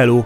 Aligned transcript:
Hello! 0.00 0.24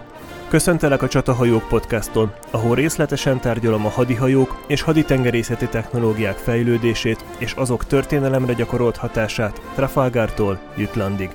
Köszöntelek 0.49 1.01
a 1.01 1.07
Csatahajók 1.07 1.67
podcaston, 1.67 2.33
ahol 2.51 2.75
részletesen 2.75 3.39
tárgyalom 3.39 3.85
a 3.85 3.89
hadihajók 3.89 4.63
és 4.67 4.81
haditengerészeti 4.81 5.67
technológiák 5.67 6.37
fejlődését 6.37 7.25
és 7.37 7.51
azok 7.51 7.85
történelemre 7.85 8.53
gyakorolt 8.53 8.97
hatását 8.97 9.61
Trafalgartól 9.73 10.59
Jütlandig. 10.77 11.29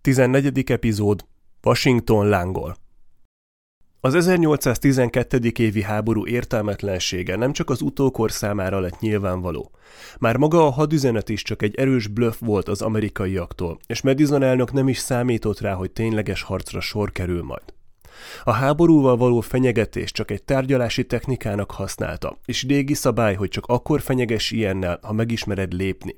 14. 0.00 0.70
epizód 0.70 1.24
Washington 1.62 2.28
lángol 2.28 2.76
az 4.02 4.14
1812. 4.14 5.52
évi 5.58 5.82
háború 5.82 6.26
értelmetlensége 6.26 7.36
nem 7.36 7.52
csak 7.52 7.70
az 7.70 7.80
utókor 7.80 8.32
számára 8.32 8.80
lett 8.80 9.00
nyilvánvaló. 9.00 9.70
Már 10.18 10.36
maga 10.36 10.66
a 10.66 10.70
hadüzenet 10.70 11.28
is 11.28 11.42
csak 11.42 11.62
egy 11.62 11.74
erős 11.74 12.06
bluff 12.06 12.34
volt 12.38 12.68
az 12.68 12.82
amerikaiaktól, 12.82 13.78
és 13.86 14.02
Madison 14.02 14.42
elnök 14.42 14.72
nem 14.72 14.88
is 14.88 14.98
számított 14.98 15.60
rá, 15.60 15.72
hogy 15.72 15.90
tényleges 15.90 16.42
harcra 16.42 16.80
sor 16.80 17.12
kerül 17.12 17.42
majd. 17.42 17.62
A 18.44 18.50
háborúval 18.50 19.16
való 19.16 19.40
fenyegetés 19.40 20.12
csak 20.12 20.30
egy 20.30 20.42
tárgyalási 20.42 21.04
technikának 21.04 21.70
használta, 21.70 22.38
és 22.44 22.66
régi 22.68 22.94
szabály, 22.94 23.34
hogy 23.34 23.48
csak 23.48 23.66
akkor 23.66 24.00
fenyeges 24.00 24.50
ilyennel, 24.50 24.98
ha 25.02 25.12
megismered 25.12 25.72
lépni. 25.72 26.14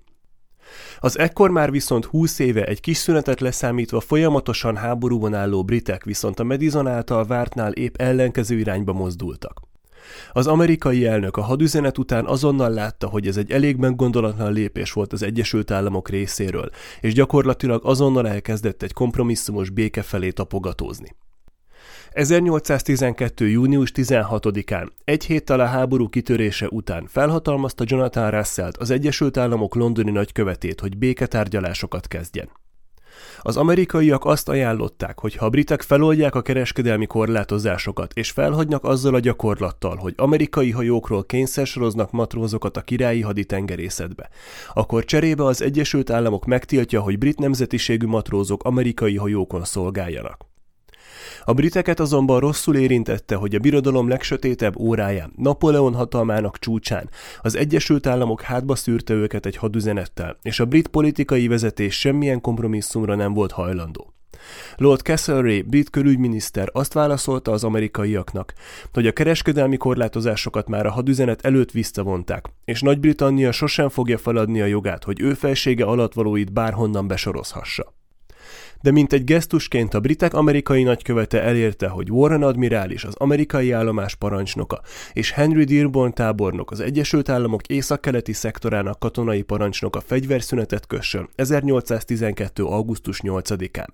Az 0.98 1.18
ekkor 1.18 1.50
már 1.50 1.70
viszont 1.70 2.04
20 2.04 2.38
éve 2.38 2.64
egy 2.64 2.80
kis 2.80 2.96
szünetet 2.96 3.40
leszámítva 3.40 4.00
folyamatosan 4.00 4.76
háborúban 4.76 5.34
álló 5.34 5.64
britek 5.64 6.04
viszont 6.04 6.40
a 6.40 6.44
Madison 6.44 6.86
által 6.86 7.24
vártnál 7.24 7.72
épp 7.72 7.96
ellenkező 7.96 8.58
irányba 8.58 8.92
mozdultak. 8.92 9.60
Az 10.32 10.46
amerikai 10.46 11.06
elnök 11.06 11.36
a 11.36 11.42
hadüzenet 11.42 11.98
után 11.98 12.24
azonnal 12.24 12.70
látta, 12.70 13.08
hogy 13.08 13.26
ez 13.26 13.36
egy 13.36 13.50
elég 13.50 13.76
meggondolatlan 13.76 14.52
lépés 14.52 14.92
volt 14.92 15.12
az 15.12 15.22
Egyesült 15.22 15.70
Államok 15.70 16.08
részéről, 16.08 16.70
és 17.00 17.14
gyakorlatilag 17.14 17.84
azonnal 17.84 18.28
elkezdett 18.28 18.82
egy 18.82 18.92
kompromisszumos 18.92 19.70
béke 19.70 20.02
felé 20.02 20.30
tapogatózni. 20.30 21.16
1812. 22.14 23.48
június 23.48 23.92
16-án, 23.94 24.88
egy 25.04 25.24
héttel 25.24 25.60
a 25.60 25.66
háború 25.66 26.08
kitörése 26.08 26.68
után 26.68 27.06
felhatalmazta 27.06 27.84
Jonathan 27.86 28.30
Russellt, 28.30 28.76
az 28.76 28.90
Egyesült 28.90 29.36
Államok 29.36 29.74
londoni 29.74 30.10
nagykövetét, 30.10 30.80
hogy 30.80 30.98
béketárgyalásokat 30.98 32.08
kezdjen. 32.08 32.48
Az 33.40 33.56
amerikaiak 33.56 34.24
azt 34.24 34.48
ajánlották, 34.48 35.18
hogy 35.18 35.34
ha 35.34 35.46
a 35.46 35.48
britek 35.48 35.82
feloldják 35.82 36.34
a 36.34 36.42
kereskedelmi 36.42 37.06
korlátozásokat, 37.06 38.12
és 38.12 38.30
felhagynak 38.30 38.84
azzal 38.84 39.14
a 39.14 39.20
gyakorlattal, 39.20 39.96
hogy 39.96 40.14
amerikai 40.16 40.70
hajókról 40.70 41.24
kényszersoroznak 41.24 42.10
matrózokat 42.10 42.76
a 42.76 42.82
királyi 42.82 43.20
haditengerészetbe, 43.20 44.28
akkor 44.72 45.04
cserébe 45.04 45.44
az 45.44 45.62
Egyesült 45.62 46.10
Államok 46.10 46.44
megtiltja, 46.44 47.00
hogy 47.00 47.18
brit 47.18 47.38
nemzetiségű 47.38 48.06
matrózok 48.06 48.64
amerikai 48.64 49.16
hajókon 49.16 49.64
szolgáljanak. 49.64 50.51
A 51.44 51.52
briteket 51.52 52.00
azonban 52.00 52.40
rosszul 52.40 52.76
érintette, 52.76 53.34
hogy 53.34 53.54
a 53.54 53.58
birodalom 53.58 54.08
legsötétebb 54.08 54.78
óráján, 54.78 55.32
Napóleon 55.36 55.94
hatalmának 55.94 56.58
csúcsán 56.58 57.10
az 57.40 57.56
Egyesült 57.56 58.06
Államok 58.06 58.40
hátba 58.40 58.74
szűrte 58.74 59.14
őket 59.14 59.46
egy 59.46 59.56
hadüzenettel, 59.56 60.38
és 60.42 60.60
a 60.60 60.64
brit 60.64 60.88
politikai 60.88 61.48
vezetés 61.48 61.98
semmilyen 61.98 62.40
kompromisszumra 62.40 63.14
nem 63.14 63.32
volt 63.32 63.52
hajlandó. 63.52 64.12
Lord 64.76 65.00
Castlereagh, 65.00 65.68
brit 65.68 65.90
külügyminiszter 65.90 66.68
azt 66.72 66.92
válaszolta 66.92 67.52
az 67.52 67.64
amerikaiaknak, 67.64 68.54
hogy 68.92 69.06
a 69.06 69.12
kereskedelmi 69.12 69.76
korlátozásokat 69.76 70.68
már 70.68 70.86
a 70.86 70.90
hadüzenet 70.90 71.44
előtt 71.44 71.70
visszavonták, 71.70 72.46
és 72.64 72.80
Nagy-Britannia 72.80 73.52
sosem 73.52 73.88
fogja 73.88 74.18
feladni 74.18 74.60
a 74.60 74.66
jogát, 74.66 75.04
hogy 75.04 75.20
ő 75.20 75.34
felsége 75.34 75.84
alatvalóit 75.84 76.52
bárhonnan 76.52 77.06
besorozhassa 77.06 77.94
de 78.82 78.90
mint 78.90 79.12
egy 79.12 79.24
gesztusként 79.24 79.94
a 79.94 80.00
britek 80.00 80.34
amerikai 80.34 80.82
nagykövete 80.82 81.42
elérte, 81.42 81.88
hogy 81.88 82.10
Warren 82.10 82.42
admirális, 82.42 83.04
az 83.04 83.14
amerikai 83.16 83.72
állomás 83.72 84.14
parancsnoka, 84.14 84.80
és 85.12 85.30
Henry 85.30 85.64
Dearborn 85.64 86.12
tábornok, 86.12 86.70
az 86.70 86.80
Egyesült 86.80 87.28
Államok 87.28 87.66
északkeleti 87.66 88.32
szektorának 88.32 88.98
katonai 88.98 89.42
parancsnoka 89.42 90.00
fegyverszünetet 90.00 90.86
kössön 90.86 91.28
1812. 91.34 92.64
augusztus 92.64 93.20
8-án. 93.22 93.88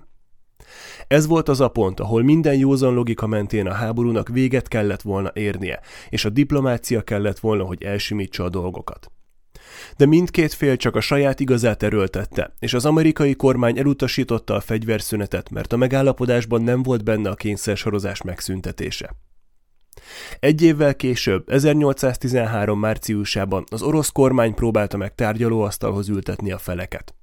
Ez 1.07 1.27
volt 1.27 1.49
az 1.49 1.61
a 1.61 1.69
pont, 1.69 2.01
ahol 2.01 2.23
minden 2.23 2.55
józan 2.55 2.95
logika 2.95 3.27
mentén 3.27 3.67
a 3.67 3.73
háborúnak 3.73 4.29
véget 4.29 4.69
kellett 4.69 5.03
volna 5.03 5.31
érnie, 5.35 5.81
és 6.09 6.25
a 6.25 6.31
diplomácia 6.31 7.03
kellett 7.03 7.39
volna, 7.39 7.65
hogy 7.65 7.83
elsimítsa 7.83 8.45
a 8.45 8.49
dolgokat 8.49 9.11
de 9.97 10.07
mindkét 10.07 10.53
fél 10.53 10.77
csak 10.77 10.97
a 10.97 11.01
saját 11.01 11.41
igazát 11.41 11.83
erőltette, 11.83 12.55
és 12.59 12.75
az 12.75 12.85
amerikai 12.85 13.35
kormány 13.35 13.79
elutasította 13.79 14.55
a 14.55 14.61
fegyverszünetet, 14.61 15.51
mert 15.51 15.73
a 15.73 15.77
megállapodásban 15.77 16.63
nem 16.63 16.83
volt 16.83 17.05
benne 17.05 17.31
a 17.31 17.35
kényszersorozás 17.35 18.23
megszüntetése. 18.23 19.17
Egy 20.41 20.63
évvel 20.63 20.95
később, 20.95 21.51
1813. 21.51 22.79
márciusában 22.79 23.65
az 23.71 23.83
orosz 23.83 24.09
kormány 24.09 24.55
próbálta 24.55 24.97
meg 24.97 25.15
tárgyalóasztalhoz 25.15 26.09
ültetni 26.09 26.53
a 26.53 26.59
feleket. 26.59 27.15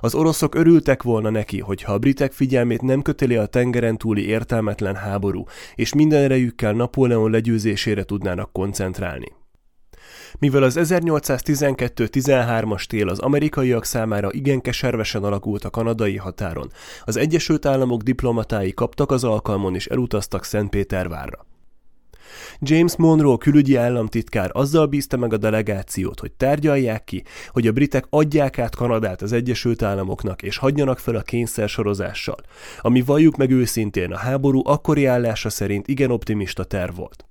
Az 0.00 0.14
oroszok 0.14 0.54
örültek 0.54 1.02
volna 1.02 1.30
neki, 1.30 1.60
hogyha 1.60 1.92
a 1.92 1.98
britek 1.98 2.32
figyelmét 2.32 2.82
nem 2.82 3.02
köteli 3.02 3.36
a 3.36 3.46
tengeren 3.46 3.96
túli 3.96 4.26
értelmetlen 4.26 4.94
háború, 4.94 5.44
és 5.74 5.94
minden 5.94 6.22
erejükkel 6.22 6.72
Napóleon 6.72 7.30
legyőzésére 7.30 8.04
tudnának 8.04 8.52
koncentrálni. 8.52 9.32
Mivel 10.38 10.62
az 10.62 10.78
1812-13-as 10.80 12.84
tél 12.84 13.08
az 13.08 13.18
amerikaiak 13.18 13.84
számára 13.84 14.28
igen 14.32 14.60
keservesen 14.60 15.24
alakult 15.24 15.64
a 15.64 15.70
kanadai 15.70 16.16
határon, 16.16 16.72
az 17.04 17.16
Egyesült 17.16 17.66
Államok 17.66 18.02
diplomatái 18.02 18.72
kaptak 18.72 19.10
az 19.10 19.24
alkalmon 19.24 19.74
és 19.74 19.86
elutaztak 19.86 20.44
Szentpétervárra. 20.44 21.46
James 22.60 22.96
Monroe 22.96 23.36
külügyi 23.36 23.76
államtitkár 23.76 24.50
azzal 24.52 24.86
bízta 24.86 25.16
meg 25.16 25.32
a 25.32 25.36
delegációt, 25.36 26.20
hogy 26.20 26.32
tárgyalják 26.32 27.04
ki, 27.04 27.22
hogy 27.48 27.66
a 27.66 27.72
britek 27.72 28.04
adják 28.10 28.58
át 28.58 28.74
Kanadát 28.74 29.22
az 29.22 29.32
Egyesült 29.32 29.82
Államoknak, 29.82 30.42
és 30.42 30.56
hagyjanak 30.56 30.98
fel 30.98 31.14
a 31.14 31.22
kényszersorozással, 31.22 32.38
ami 32.80 33.02
valljuk 33.02 33.36
meg 33.36 33.50
őszintén 33.50 34.12
a 34.12 34.16
háború 34.16 34.60
akkori 34.64 35.04
állása 35.04 35.50
szerint 35.50 35.88
igen 35.88 36.10
optimista 36.10 36.64
terv 36.64 36.96
volt. 36.96 37.24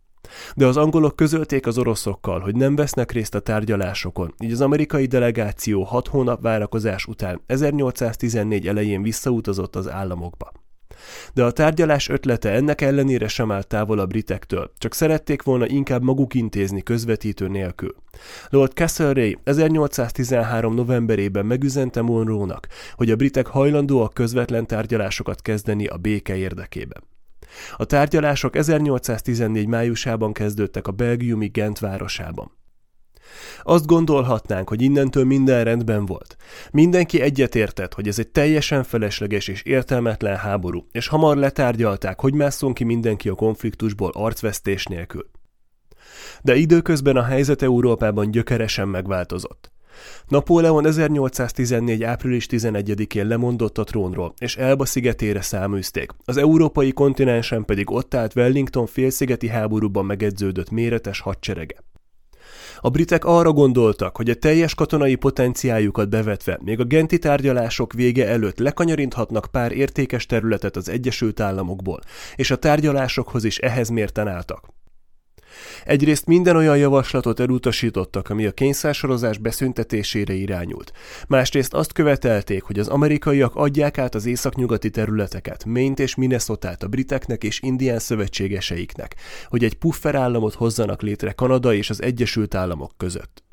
De 0.56 0.66
az 0.66 0.78
angolok 0.78 1.16
közölték 1.16 1.68
az 1.68 1.78
oroszokkal, 1.78 2.40
hogy 2.40 2.56
nem 2.56 2.76
vesznek 2.76 3.12
részt 3.12 3.36
a 3.36 3.40
tárgyalásokon, 3.40 4.34
így 4.40 4.52
az 4.52 4.62
amerikai 4.62 5.06
delegáció 5.06 5.84
hat 5.84 6.08
hónap 6.08 6.42
várakozás 6.42 7.06
után 7.06 7.42
1814 7.46 8.68
elején 8.68 9.02
visszautazott 9.02 9.76
az 9.76 9.90
államokba. 9.90 10.52
De 11.34 11.44
a 11.44 11.52
tárgyalás 11.52 12.10
ötlete 12.10 12.52
ennek 12.52 12.82
ellenére 12.82 13.28
sem 13.28 13.52
állt 13.52 13.68
távol 13.68 14.00
a 14.00 14.06
britektől, 14.06 14.72
csak 14.78 14.94
szerették 14.94 15.44
volna 15.44 15.68
inkább 15.68 16.04
maguk 16.04 16.34
intézni 16.34 16.82
közvetítő 16.82 17.48
nélkül. 17.48 17.96
Lord 18.50 18.72
Castlereagh 18.72 19.40
1813. 19.44 20.74
novemberében 20.74 21.46
megüzente 21.46 22.02
Monroe-nak, 22.02 22.68
hogy 22.96 23.12
a 23.12 23.16
britek 23.16 23.48
hajlandóak 23.48 24.14
közvetlen 24.14 24.68
tárgyalásokat 24.68 25.42
kezdeni 25.42 25.88
a 25.88 25.98
béke 25.98 26.36
érdekében. 26.36 27.04
A 27.76 27.86
tárgyalások 27.86 28.56
1814 28.56 29.68
májusában 29.68 30.34
kezdődtek 30.34 30.88
a 30.88 30.92
belgiumi 30.92 31.48
Gent 31.48 31.80
városában. 31.80 32.52
Azt 33.64 33.86
gondolhatnánk, 33.86 34.70
hogy 34.70 34.82
innentől 34.82 35.26
minden 35.26 35.64
rendben 35.64 36.06
volt. 36.06 36.38
Mindenki 36.72 37.22
egyetértett, 37.22 37.94
hogy 37.94 38.08
ez 38.08 38.20
egy 38.20 38.28
teljesen 38.28 38.84
felesleges 38.84 39.48
és 39.48 39.62
értelmetlen 39.62 40.38
háború, 40.38 40.88
és 40.92 41.08
hamar 41.08 41.38
letárgyalták, 41.38 42.20
hogy 42.20 42.34
másszon 42.34 42.74
ki 42.74 42.84
mindenki 42.84 43.30
a 43.30 43.36
konfliktusból 43.36 44.12
arcvesztés 44.14 44.86
nélkül. 44.86 45.30
De 46.42 46.56
időközben 46.56 47.16
a 47.16 47.24
helyzet 47.24 47.62
Európában 47.62 48.32
gyökeresen 48.32 48.88
megváltozott. 48.88 49.75
Napóleon 50.28 50.86
1814. 50.86 52.04
április 52.04 52.48
11-én 52.50 53.28
lemondott 53.28 53.78
a 53.78 53.84
trónról, 53.84 54.34
és 54.38 54.56
Elba 54.56 54.86
szigetére 54.86 55.42
száműzték. 55.42 56.12
Az 56.26 56.38
európai 56.38 56.92
kontinensen 56.92 57.66
pedig 57.66 57.92
ott 57.92 58.14
állt 58.14 58.36
Wellington 58.36 58.86
félszigeti 58.86 59.48
háborúban 59.48 60.06
megedződött 60.06 60.70
méretes 60.70 61.20
hadserege. 61.20 61.76
A 62.80 62.90
britek 62.90 63.26
arra 63.26 63.52
gondoltak, 63.52 64.16
hogy 64.16 64.30
a 64.30 64.36
teljes 64.36 64.76
katonai 64.76 65.16
potenciáljukat 65.16 66.10
bevetve 66.10 66.60
még 66.64 66.80
a 66.80 66.84
genti 66.84 67.18
tárgyalások 67.18 67.94
vége 67.94 68.28
előtt 68.28 68.60
lekanyarinthatnak 68.60 69.48
pár 69.52 69.72
értékes 69.72 70.26
területet 70.26 70.76
az 70.76 70.90
Egyesült 70.90 71.40
Államokból, 71.40 72.00
és 72.36 72.52
a 72.52 72.56
tárgyalásokhoz 72.56 73.44
is 73.44 73.58
ehhez 73.58 73.90
mérten 73.90 74.28
álltak. 74.28 74.74
Egyrészt 75.84 76.26
minden 76.26 76.56
olyan 76.56 76.78
javaslatot 76.78 77.40
elutasítottak, 77.40 78.30
ami 78.30 78.46
a 78.46 78.52
kényszersorozás 78.52 79.38
beszüntetésére 79.38 80.34
irányult. 80.34 80.92
Másrészt 81.28 81.74
azt 81.74 81.94
követelték, 81.94 82.64
hogy 82.64 82.80
az 82.80 82.88
amerikaiak 82.88 83.56
adják 83.56 83.98
át 83.98 84.16
az 84.16 84.26
északnyugati 84.26 84.90
területeket, 84.90 85.66
Maine 85.66 85.94
és 85.96 86.16
minnesota 86.16 86.64
a 86.80 86.88
briteknek 86.88 87.44
és 87.44 87.60
indián 87.62 88.00
szövetségeseiknek, 88.00 89.16
hogy 89.48 89.64
egy 89.64 89.74
puffer 89.74 90.16
államot 90.16 90.54
hozzanak 90.54 91.02
létre 91.02 91.32
Kanada 91.32 91.74
és 91.74 91.90
az 91.90 92.02
Egyesült 92.02 92.56
Államok 92.56 92.92
között. 92.98 93.45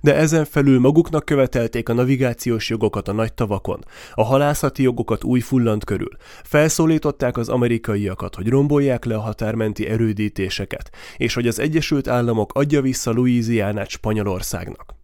De 0.00 0.14
ezen 0.14 0.44
felül 0.44 0.80
maguknak 0.80 1.24
követelték 1.24 1.88
a 1.88 1.92
navigációs 1.92 2.68
jogokat 2.68 3.08
a 3.08 3.12
nagy 3.12 3.34
tavakon, 3.34 3.84
a 4.14 4.24
halászati 4.24 4.82
jogokat 4.82 5.24
új 5.24 5.40
fullant 5.40 5.84
körül, 5.84 6.16
felszólították 6.42 7.36
az 7.36 7.48
amerikaiakat, 7.48 8.34
hogy 8.34 8.48
rombolják 8.48 9.04
le 9.04 9.14
a 9.14 9.20
határmenti 9.20 9.86
erődítéseket, 9.86 10.90
és 11.16 11.34
hogy 11.34 11.46
az 11.46 11.58
Egyesült 11.58 12.08
Államok 12.08 12.54
adja 12.54 12.80
vissza 12.80 13.12
Louisianát 13.12 13.88
Spanyolországnak. 13.88 14.94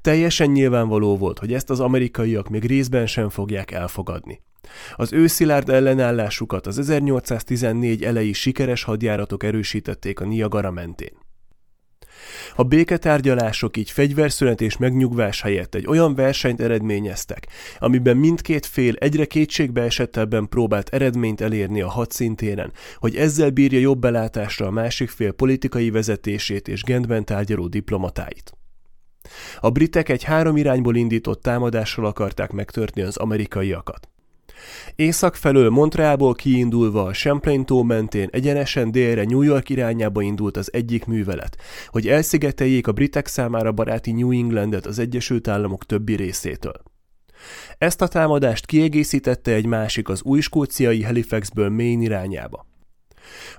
Teljesen 0.00 0.50
nyilvánvaló 0.50 1.16
volt, 1.16 1.38
hogy 1.38 1.52
ezt 1.52 1.70
az 1.70 1.80
amerikaiak 1.80 2.48
még 2.48 2.64
részben 2.64 3.06
sem 3.06 3.28
fogják 3.28 3.70
elfogadni. 3.70 4.40
Az 4.94 5.12
őszilárd 5.12 5.68
ellenállásukat 5.68 6.66
az 6.66 6.78
1814 6.78 8.02
elejé 8.02 8.32
sikeres 8.32 8.82
hadjáratok 8.82 9.42
erősítették 9.42 10.20
a 10.20 10.24
Niagara 10.24 10.70
mentén. 10.70 11.21
A 12.56 12.62
béketárgyalások 12.62 13.76
így 13.76 13.90
fegyverszünet 13.90 14.60
és 14.60 14.76
megnyugvás 14.76 15.40
helyett 15.40 15.74
egy 15.74 15.86
olyan 15.86 16.14
versenyt 16.14 16.60
eredményeztek, 16.60 17.46
amiben 17.78 18.16
mindkét 18.16 18.66
fél 18.66 18.94
egyre 18.94 19.24
kétségbe 19.24 19.82
esettebben 19.82 20.48
próbált 20.48 20.88
eredményt 20.88 21.40
elérni 21.40 21.80
a 21.80 21.88
hadszintéren, 21.88 22.72
hogy 22.96 23.16
ezzel 23.16 23.50
bírja 23.50 23.78
jobb 23.78 23.98
belátásra 23.98 24.66
a 24.66 24.70
másik 24.70 25.10
fél 25.10 25.32
politikai 25.32 25.90
vezetését 25.90 26.68
és 26.68 26.82
Gentben 26.82 27.24
tárgyaló 27.24 27.66
diplomatáit. 27.66 28.52
A 29.60 29.70
britek 29.70 30.08
egy 30.08 30.22
három 30.22 30.56
irányból 30.56 30.96
indított 30.96 31.42
támadással 31.42 32.04
akarták 32.06 32.52
megtörni 32.52 33.02
az 33.02 33.16
amerikaiakat. 33.16 34.11
Észak 34.96 35.34
felől 35.34 35.70
Montrealból 35.70 36.34
kiindulva 36.34 37.02
a 37.02 37.12
Champlain 37.12 37.64
tó 37.64 37.82
mentén 37.82 38.28
egyenesen 38.30 38.90
délre 38.90 39.24
New 39.24 39.42
York 39.42 39.68
irányába 39.68 40.22
indult 40.22 40.56
az 40.56 40.72
egyik 40.72 41.04
művelet, 41.04 41.56
hogy 41.86 42.08
elszigeteljék 42.08 42.86
a 42.86 42.92
britek 42.92 43.26
számára 43.26 43.72
baráti 43.72 44.12
New 44.12 44.30
Englandet 44.30 44.86
az 44.86 44.98
Egyesült 44.98 45.48
Államok 45.48 45.86
többi 45.86 46.14
részétől. 46.14 46.82
Ezt 47.78 48.02
a 48.02 48.08
támadást 48.08 48.66
kiegészítette 48.66 49.52
egy 49.52 49.66
másik 49.66 50.08
az 50.08 50.22
új 50.22 50.40
skóciai 50.40 51.02
Halifaxből 51.02 51.68
Maine 51.68 52.02
irányába. 52.02 52.66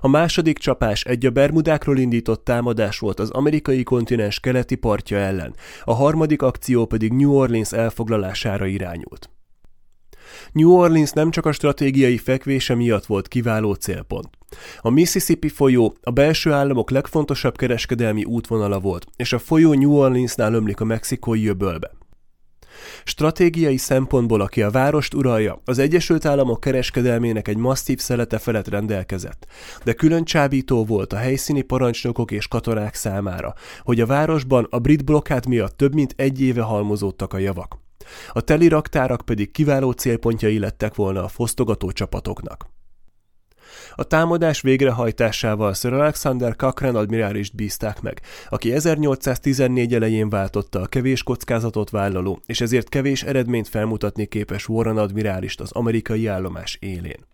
A 0.00 0.08
második 0.08 0.58
csapás 0.58 1.04
egy 1.04 1.26
a 1.26 1.30
Bermudákról 1.30 1.98
indított 1.98 2.44
támadás 2.44 2.98
volt 2.98 3.20
az 3.20 3.30
amerikai 3.30 3.82
kontinens 3.82 4.40
keleti 4.40 4.74
partja 4.74 5.18
ellen, 5.18 5.54
a 5.84 5.94
harmadik 5.94 6.42
akció 6.42 6.86
pedig 6.86 7.12
New 7.12 7.32
Orleans 7.32 7.72
elfoglalására 7.72 8.66
irányult. 8.66 9.33
New 10.54 10.70
Orleans 10.70 11.10
nem 11.10 11.30
csak 11.30 11.46
a 11.46 11.52
stratégiai 11.52 12.18
fekvése 12.18 12.74
miatt 12.74 13.06
volt 13.06 13.28
kiváló 13.28 13.72
célpont. 13.74 14.28
A 14.80 14.90
Mississippi 14.90 15.48
folyó 15.48 15.96
a 16.02 16.10
belső 16.10 16.52
államok 16.52 16.90
legfontosabb 16.90 17.56
kereskedelmi 17.56 18.24
útvonala 18.24 18.80
volt, 18.80 19.06
és 19.16 19.32
a 19.32 19.38
folyó 19.38 19.72
New 19.72 19.92
Orleansnál 19.92 20.54
ömlik 20.54 20.80
a 20.80 20.84
mexikói 20.84 21.46
öbölbe. 21.46 21.90
Stratégiai 23.04 23.76
szempontból, 23.76 24.40
aki 24.40 24.62
a 24.62 24.70
várost 24.70 25.14
uralja, 25.14 25.60
az 25.64 25.78
Egyesült 25.78 26.24
Államok 26.24 26.60
kereskedelmének 26.60 27.48
egy 27.48 27.56
masszív 27.56 27.98
szelete 27.98 28.38
felett 28.38 28.68
rendelkezett, 28.68 29.46
de 29.84 29.92
külön 29.92 30.24
csábító 30.24 30.84
volt 30.84 31.12
a 31.12 31.16
helyszíni 31.16 31.62
parancsnokok 31.62 32.30
és 32.30 32.48
katonák 32.48 32.94
számára, 32.94 33.54
hogy 33.82 34.00
a 34.00 34.06
városban 34.06 34.66
a 34.70 34.78
brit 34.78 35.04
blokkád 35.04 35.46
miatt 35.46 35.76
több 35.76 35.94
mint 35.94 36.14
egy 36.16 36.40
éve 36.40 36.62
halmozódtak 36.62 37.32
a 37.32 37.38
javak. 37.38 37.83
A 38.32 38.40
teli 38.40 38.68
raktárak 38.68 39.20
pedig 39.20 39.50
kiváló 39.50 39.90
célpontjai 39.90 40.58
lettek 40.58 40.94
volna 40.94 41.24
a 41.24 41.28
fosztogató 41.28 41.92
csapatoknak. 41.92 42.72
A 43.94 44.04
támadás 44.04 44.60
végrehajtásával 44.60 45.74
Sir 45.74 45.92
Alexander 45.92 46.56
Cochrane 46.56 46.98
admirálist 46.98 47.54
bízták 47.54 48.00
meg, 48.00 48.20
aki 48.48 48.72
1814 48.72 49.94
elején 49.94 50.28
váltotta 50.28 50.80
a 50.80 50.86
kevés 50.86 51.22
kockázatot 51.22 51.90
vállaló, 51.90 52.40
és 52.46 52.60
ezért 52.60 52.88
kevés 52.88 53.22
eredményt 53.22 53.68
felmutatni 53.68 54.26
képes 54.26 54.68
Warren 54.68 54.98
admirálist 54.98 55.60
az 55.60 55.72
amerikai 55.72 56.26
állomás 56.26 56.76
élén. 56.80 57.26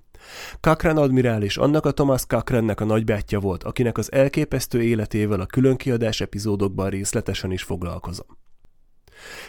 Cochrane 0.61 1.01
admirális 1.01 1.57
annak 1.57 1.87
a 1.87 1.93
Thomas 1.93 2.27
Cochrane-nek 2.27 2.81
a 2.81 2.85
nagybátyja 2.85 3.41
volt, 3.41 3.65
akinek 3.65 3.99
az 3.99 4.13
elképesztő 4.13 4.83
életével 4.83 5.41
a 5.41 5.47
különkiadás 5.47 6.21
epizódokban 6.21 6.91
részletesen 6.91 7.53
is 7.53 7.63
foglalkozom. 7.63 8.27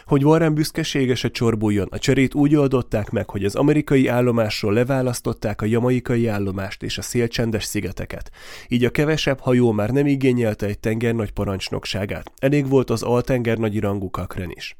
Hogy 0.06 0.24
Warren 0.24 0.54
büszkeségese 0.54 1.28
csorbuljon, 1.28 1.88
a 1.90 1.98
cserét 1.98 2.34
úgy 2.34 2.56
oldották 2.56 3.10
meg, 3.10 3.30
hogy 3.30 3.44
az 3.44 3.54
amerikai 3.54 4.06
állomásról 4.06 4.72
leválasztották 4.72 5.62
a 5.62 5.66
jamaikai 5.66 6.26
állomást 6.26 6.82
és 6.82 6.98
a 6.98 7.02
szélcsendes 7.02 7.64
szigeteket. 7.64 8.30
Így 8.68 8.84
a 8.84 8.90
kevesebb 8.90 9.40
hajó 9.40 9.72
már 9.72 9.90
nem 9.90 10.06
igényelte 10.06 10.66
egy 10.66 10.78
tengernagy 10.78 11.30
parancsnokságát, 11.30 12.32
elég 12.38 12.68
volt 12.68 12.90
az 12.90 13.02
altengernagy 13.02 13.80
rangú 13.80 14.10
kakren 14.10 14.50
is. 14.50 14.76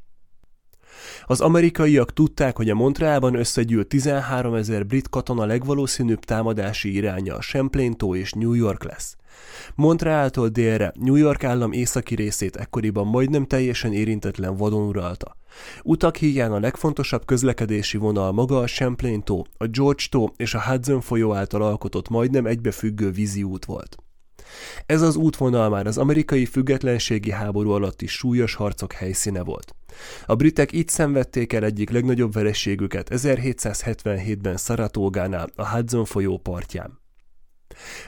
Az 1.25 1.41
amerikaiak 1.41 2.13
tudták, 2.13 2.55
hogy 2.55 2.69
a 2.69 2.75
Montrealban 2.75 3.35
összegyűlt 3.35 3.87
13 3.87 4.53
ezer 4.53 4.85
brit 4.85 5.09
katona 5.09 5.45
legvalószínűbb 5.45 6.19
támadási 6.19 6.93
iránya 6.93 7.35
a 7.35 7.39
Champlain 7.39 7.97
tó 7.97 8.15
és 8.15 8.31
New 8.31 8.53
York 8.53 8.83
lesz. 8.83 9.17
Montrealtól 9.75 10.47
délre 10.47 10.93
New 10.99 11.15
York 11.15 11.43
állam 11.43 11.71
északi 11.71 12.15
részét 12.15 12.55
ekkoriban 12.55 13.07
majdnem 13.07 13.45
teljesen 13.45 13.93
érintetlen 13.93 14.55
vadon 14.55 14.87
uralta. 14.87 15.37
Utak 15.83 16.15
híján 16.15 16.51
a 16.51 16.59
legfontosabb 16.59 17.25
közlekedési 17.25 17.97
vonal 17.97 18.31
maga 18.31 18.59
a 18.59 18.67
Champlain 18.67 19.23
tó, 19.23 19.45
a 19.57 19.65
George 19.65 20.03
tó 20.09 20.33
és 20.37 20.53
a 20.53 20.61
Hudson 20.61 21.01
folyó 21.01 21.33
által 21.33 21.61
alkotott 21.61 22.09
majdnem 22.09 22.45
egybefüggő 22.45 23.11
vízi 23.11 23.43
út 23.43 23.65
volt. 23.65 23.97
Ez 24.85 25.01
az 25.01 25.15
útvonal 25.15 25.69
már 25.69 25.87
az 25.87 25.97
amerikai 25.97 26.45
függetlenségi 26.45 27.31
háború 27.31 27.71
alatt 27.71 28.01
is 28.01 28.11
súlyos 28.11 28.53
harcok 28.53 28.93
helyszíne 28.93 29.43
volt. 29.43 29.75
A 30.25 30.35
britek 30.35 30.71
itt 30.71 30.89
szenvedték 30.89 31.53
el 31.53 31.63
egyik 31.63 31.89
legnagyobb 31.89 32.33
vereségüket 32.33 33.09
1777-ben 33.11 34.57
Szaratógánál, 34.57 35.49
a 35.55 35.69
Hudson 35.69 36.05
folyó 36.05 36.37
partján. 36.37 37.01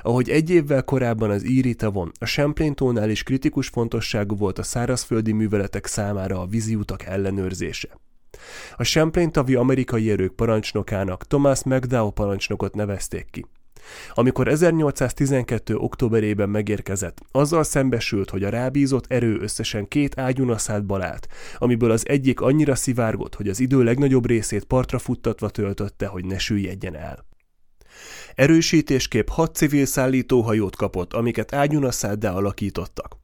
Ahogy 0.01 0.29
egy 0.29 0.49
évvel 0.49 0.83
korábban 0.83 1.29
az 1.29 1.45
Íri 1.45 1.75
tavon, 1.75 2.11
a 2.19 2.25
Champlain 2.25 2.75
tónál 2.75 3.09
is 3.09 3.23
kritikus 3.23 3.67
fontosságú 3.67 4.35
volt 4.35 4.59
a 4.59 4.63
szárazföldi 4.63 5.31
műveletek 5.31 5.85
számára 5.85 6.41
a 6.41 6.45
víziutak 6.45 7.03
ellenőrzése. 7.03 7.89
A 8.75 8.83
Champlain 8.83 9.31
tavi 9.31 9.55
amerikai 9.55 10.11
erők 10.11 10.33
parancsnokának 10.33 11.27
Thomas 11.27 11.63
McDowell 11.63 12.11
parancsnokot 12.13 12.75
nevezték 12.75 13.27
ki. 13.31 13.45
Amikor 14.13 14.47
1812. 14.47 15.75
októberében 15.75 16.49
megérkezett, 16.49 17.21
azzal 17.31 17.63
szembesült, 17.63 18.29
hogy 18.29 18.43
a 18.43 18.49
rábízott 18.49 19.05
erő 19.07 19.39
összesen 19.39 19.87
két 19.87 20.19
ágyunaszát 20.19 20.85
balált, 20.85 21.27
amiből 21.57 21.91
az 21.91 22.07
egyik 22.07 22.41
annyira 22.41 22.75
szivárgott, 22.75 23.35
hogy 23.35 23.47
az 23.47 23.59
idő 23.59 23.83
legnagyobb 23.83 24.25
részét 24.25 24.63
partra 24.63 24.99
futtatva 24.99 25.49
töltötte, 25.49 26.05
hogy 26.05 26.25
ne 26.25 26.37
süllyedjen 26.37 26.95
el. 26.95 27.25
Erősítésképp 28.35 29.27
hat 29.27 29.55
civil 29.55 29.85
szállítóhajót 29.85 30.75
kapott, 30.75 31.13
amiket 31.13 31.53
ágyunaszáddá 31.53 32.31
alakítottak. 32.31 33.23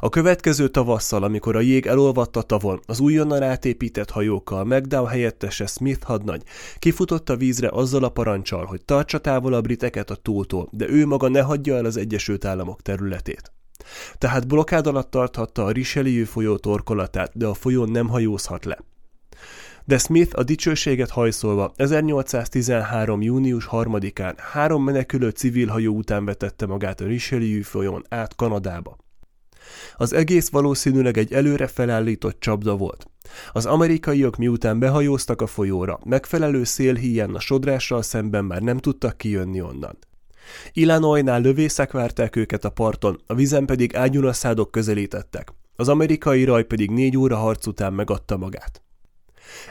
A 0.00 0.08
következő 0.08 0.68
tavasszal, 0.68 1.22
amikor 1.22 1.56
a 1.56 1.60
jég 1.60 1.86
elolvadt 1.86 2.36
a 2.36 2.42
tavon, 2.42 2.80
az 2.86 3.00
újonnan 3.00 3.42
átépített 3.42 4.10
hajókkal 4.10 4.64
McDowell 4.64 5.10
helyettese 5.10 5.66
Smith 5.66 6.06
hadnagy 6.06 6.42
kifutott 6.78 7.28
a 7.28 7.36
vízre 7.36 7.68
azzal 7.72 8.04
a 8.04 8.08
parancsal, 8.08 8.64
hogy 8.64 8.84
tartsa 8.84 9.18
távol 9.18 9.52
a 9.52 9.60
briteket 9.60 10.10
a 10.10 10.14
túltól, 10.14 10.68
de 10.72 10.88
ő 10.88 11.06
maga 11.06 11.28
ne 11.28 11.40
hagyja 11.40 11.76
el 11.76 11.84
az 11.84 11.96
Egyesült 11.96 12.44
Államok 12.44 12.82
területét. 12.82 13.52
Tehát 14.18 14.46
blokád 14.46 14.86
alatt 14.86 15.10
tarthatta 15.10 15.64
a 15.64 15.70
Richelieu 15.70 16.24
folyó 16.24 16.56
torkolatát, 16.56 17.30
de 17.34 17.46
a 17.46 17.54
folyón 17.54 17.90
nem 17.90 18.08
hajózhat 18.08 18.64
le 18.64 18.78
de 19.88 19.98
Smith 19.98 20.38
a 20.38 20.42
dicsőséget 20.42 21.10
hajszolva 21.10 21.72
1813. 21.76 23.22
június 23.22 23.68
3-án 23.70 24.34
három 24.36 24.84
menekülő 24.84 25.28
civil 25.28 25.66
hajó 25.66 25.94
után 25.94 26.24
vetette 26.24 26.66
magát 26.66 27.00
a 27.00 27.04
Richelieu 27.04 27.62
folyón 27.62 28.04
át 28.08 28.36
Kanadába. 28.36 28.96
Az 29.96 30.12
egész 30.12 30.48
valószínűleg 30.48 31.18
egy 31.18 31.32
előre 31.32 31.66
felállított 31.66 32.40
csapda 32.40 32.76
volt. 32.76 33.06
Az 33.52 33.66
amerikaiak 33.66 34.36
miután 34.36 34.78
behajóztak 34.78 35.42
a 35.42 35.46
folyóra, 35.46 35.98
megfelelő 36.04 36.64
szélhíján 36.64 37.34
a 37.34 37.40
sodrással 37.40 38.02
szemben 38.02 38.44
már 38.44 38.62
nem 38.62 38.78
tudtak 38.78 39.16
kijönni 39.16 39.60
onnan. 39.60 39.98
Illinoisnál 40.72 41.40
lövészek 41.40 41.92
várták 41.92 42.36
őket 42.36 42.64
a 42.64 42.70
parton, 42.70 43.20
a 43.26 43.34
vizen 43.34 43.66
pedig 43.66 43.96
ágyunaszádok 43.96 44.70
közelítettek. 44.70 45.52
Az 45.76 45.88
amerikai 45.88 46.44
raj 46.44 46.64
pedig 46.64 46.90
négy 46.90 47.16
óra 47.16 47.36
harc 47.36 47.66
után 47.66 47.92
megadta 47.92 48.36
magát. 48.36 48.82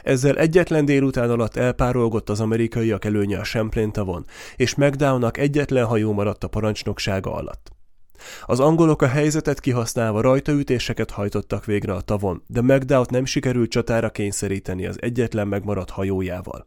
Ezzel 0.02 0.36
egyetlen 0.36 0.84
délután 0.84 1.30
alatt 1.30 1.56
elpárolgott 1.56 2.28
az 2.28 2.40
amerikaiak 2.40 3.04
előnye 3.04 3.38
a 3.38 3.42
Champlain 3.42 3.92
tavon, 3.92 4.24
és 4.56 4.74
McDownak 4.74 5.36
egyetlen 5.36 5.84
hajó 5.84 6.12
maradt 6.12 6.44
a 6.44 6.48
parancsnoksága 6.48 7.34
alatt. 7.34 7.72
Az 8.44 8.60
angolok 8.60 9.02
a 9.02 9.06
helyzetet 9.06 9.60
kihasználva 9.60 10.20
rajtaütéseket 10.20 11.10
hajtottak 11.10 11.64
végre 11.64 11.92
a 11.92 12.00
tavon, 12.00 12.42
de 12.46 12.62
McDowd 12.62 13.10
nem 13.10 13.24
sikerült 13.24 13.70
csatára 13.70 14.10
kényszeríteni 14.10 14.86
az 14.86 14.96
egyetlen 15.00 15.48
megmaradt 15.48 15.90
hajójával. 15.90 16.66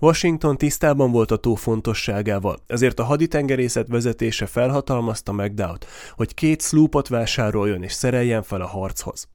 Washington 0.00 0.56
tisztában 0.56 1.10
volt 1.10 1.30
a 1.30 1.36
tó 1.36 1.54
fontosságával, 1.54 2.58
ezért 2.66 2.98
a 2.98 3.04
haditengerészet 3.04 3.88
vezetése 3.88 4.46
felhatalmazta 4.46 5.32
McDowd, 5.32 5.86
hogy 6.12 6.34
két 6.34 6.62
sloopot 6.62 7.08
vásároljon 7.08 7.82
és 7.82 7.92
szereljen 7.92 8.42
fel 8.42 8.60
a 8.60 8.66
harchoz. 8.66 9.28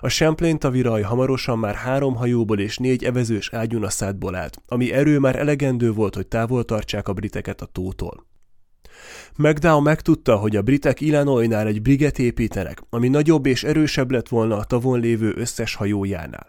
A 0.00 0.08
Champlain 0.08 0.58
taviraj 0.58 1.02
hamarosan 1.02 1.58
már 1.58 1.74
három 1.74 2.14
hajóból 2.14 2.58
és 2.58 2.76
négy 2.76 3.04
evezős 3.04 3.52
ágyunaszádból 3.52 4.34
állt, 4.34 4.62
ami 4.66 4.92
erő 4.92 5.18
már 5.18 5.36
elegendő 5.36 5.92
volt, 5.92 6.14
hogy 6.14 6.26
távol 6.26 6.64
tartsák 6.64 7.08
a 7.08 7.12
briteket 7.12 7.60
a 7.60 7.66
tótól. 7.66 8.26
McDowell 9.36 9.80
megtudta, 9.80 10.36
hogy 10.36 10.56
a 10.56 10.62
britek 10.62 11.00
Illinoisnál 11.00 11.66
egy 11.66 11.82
briget 11.82 12.18
építenek, 12.18 12.82
ami 12.90 13.08
nagyobb 13.08 13.46
és 13.46 13.64
erősebb 13.64 14.10
lett 14.10 14.28
volna 14.28 14.56
a 14.56 14.64
tavon 14.64 15.00
lévő 15.00 15.32
összes 15.36 15.74
hajójánál. 15.74 16.46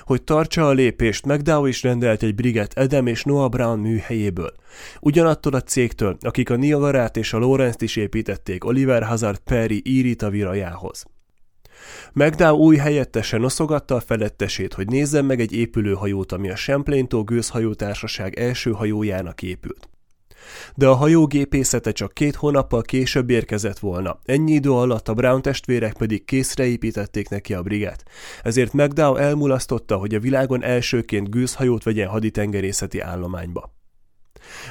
Hogy 0.00 0.22
tartsa 0.22 0.68
a 0.68 0.72
lépést, 0.72 1.26
McDowell 1.26 1.68
is 1.68 1.82
rendelt 1.82 2.22
egy 2.22 2.34
briget 2.34 2.72
Edem 2.78 3.06
és 3.06 3.22
Noah 3.22 3.48
Brown 3.48 3.78
műhelyéből. 3.78 4.52
Ugyanattól 5.00 5.52
a 5.54 5.60
cégtől, 5.60 6.16
akik 6.20 6.50
a 6.50 6.56
Niagarát 6.56 7.16
és 7.16 7.32
a 7.32 7.38
Lawrence-t 7.38 7.82
is 7.82 7.96
építették 7.96 8.64
Oliver 8.64 9.02
Hazard 9.02 9.38
Perry 9.38 9.82
írita 9.84 10.30
virajához. 10.30 11.04
McDowell 12.12 12.52
új 12.52 12.76
helyettesen 12.76 13.40
noszogatta 13.40 13.94
a 13.94 14.00
felettesét, 14.00 14.74
hogy 14.74 14.86
nézzen 14.86 15.24
meg 15.24 15.40
egy 15.40 15.52
épülőhajót, 15.52 16.32
ami 16.32 16.50
a 16.50 16.54
Champlain-tó 16.54 17.24
gőzhajótársaság 17.24 18.38
első 18.38 18.70
hajójának 18.70 19.42
épült. 19.42 19.88
De 20.74 20.86
a 20.86 20.94
hajó 20.94 21.26
gépészete 21.26 21.92
csak 21.92 22.14
két 22.14 22.34
hónappal 22.34 22.82
később 22.82 23.30
érkezett 23.30 23.78
volna, 23.78 24.20
ennyi 24.24 24.52
idő 24.52 24.72
alatt 24.72 25.08
a 25.08 25.14
Brown 25.14 25.42
testvérek 25.42 25.96
pedig 25.96 26.24
készre 26.24 26.64
építették 26.64 27.28
neki 27.28 27.54
a 27.54 27.62
brigát, 27.62 28.02
ezért 28.42 28.72
McDowell 28.72 29.22
elmulasztotta, 29.22 29.96
hogy 29.96 30.14
a 30.14 30.20
világon 30.20 30.62
elsőként 30.62 31.30
gőzhajót 31.30 31.82
vegyen 31.82 32.08
haditengerészeti 32.08 33.00
állományba. 33.00 33.74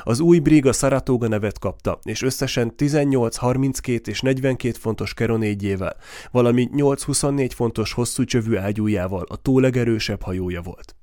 Az 0.04 0.20
új 0.20 0.40
briga 0.40 0.72
Saratoga 0.72 1.28
nevet 1.28 1.60
kapta, 1.60 2.00
és 2.04 2.22
összesen 2.22 2.76
18, 2.76 3.36
32 3.36 4.12
és 4.12 4.22
42 4.22 4.78
fontos 4.80 5.14
keronédjével, 5.14 5.96
valamint 6.32 6.72
8-24 6.76 7.50
fontos 7.56 7.94
hosszú 7.94 8.24
csövű 8.24 8.56
ágyújával 8.56 9.26
a 9.28 9.36
tó 9.36 9.60
legerősebb 9.60 10.22
hajója 10.22 10.62
volt. 10.62 10.95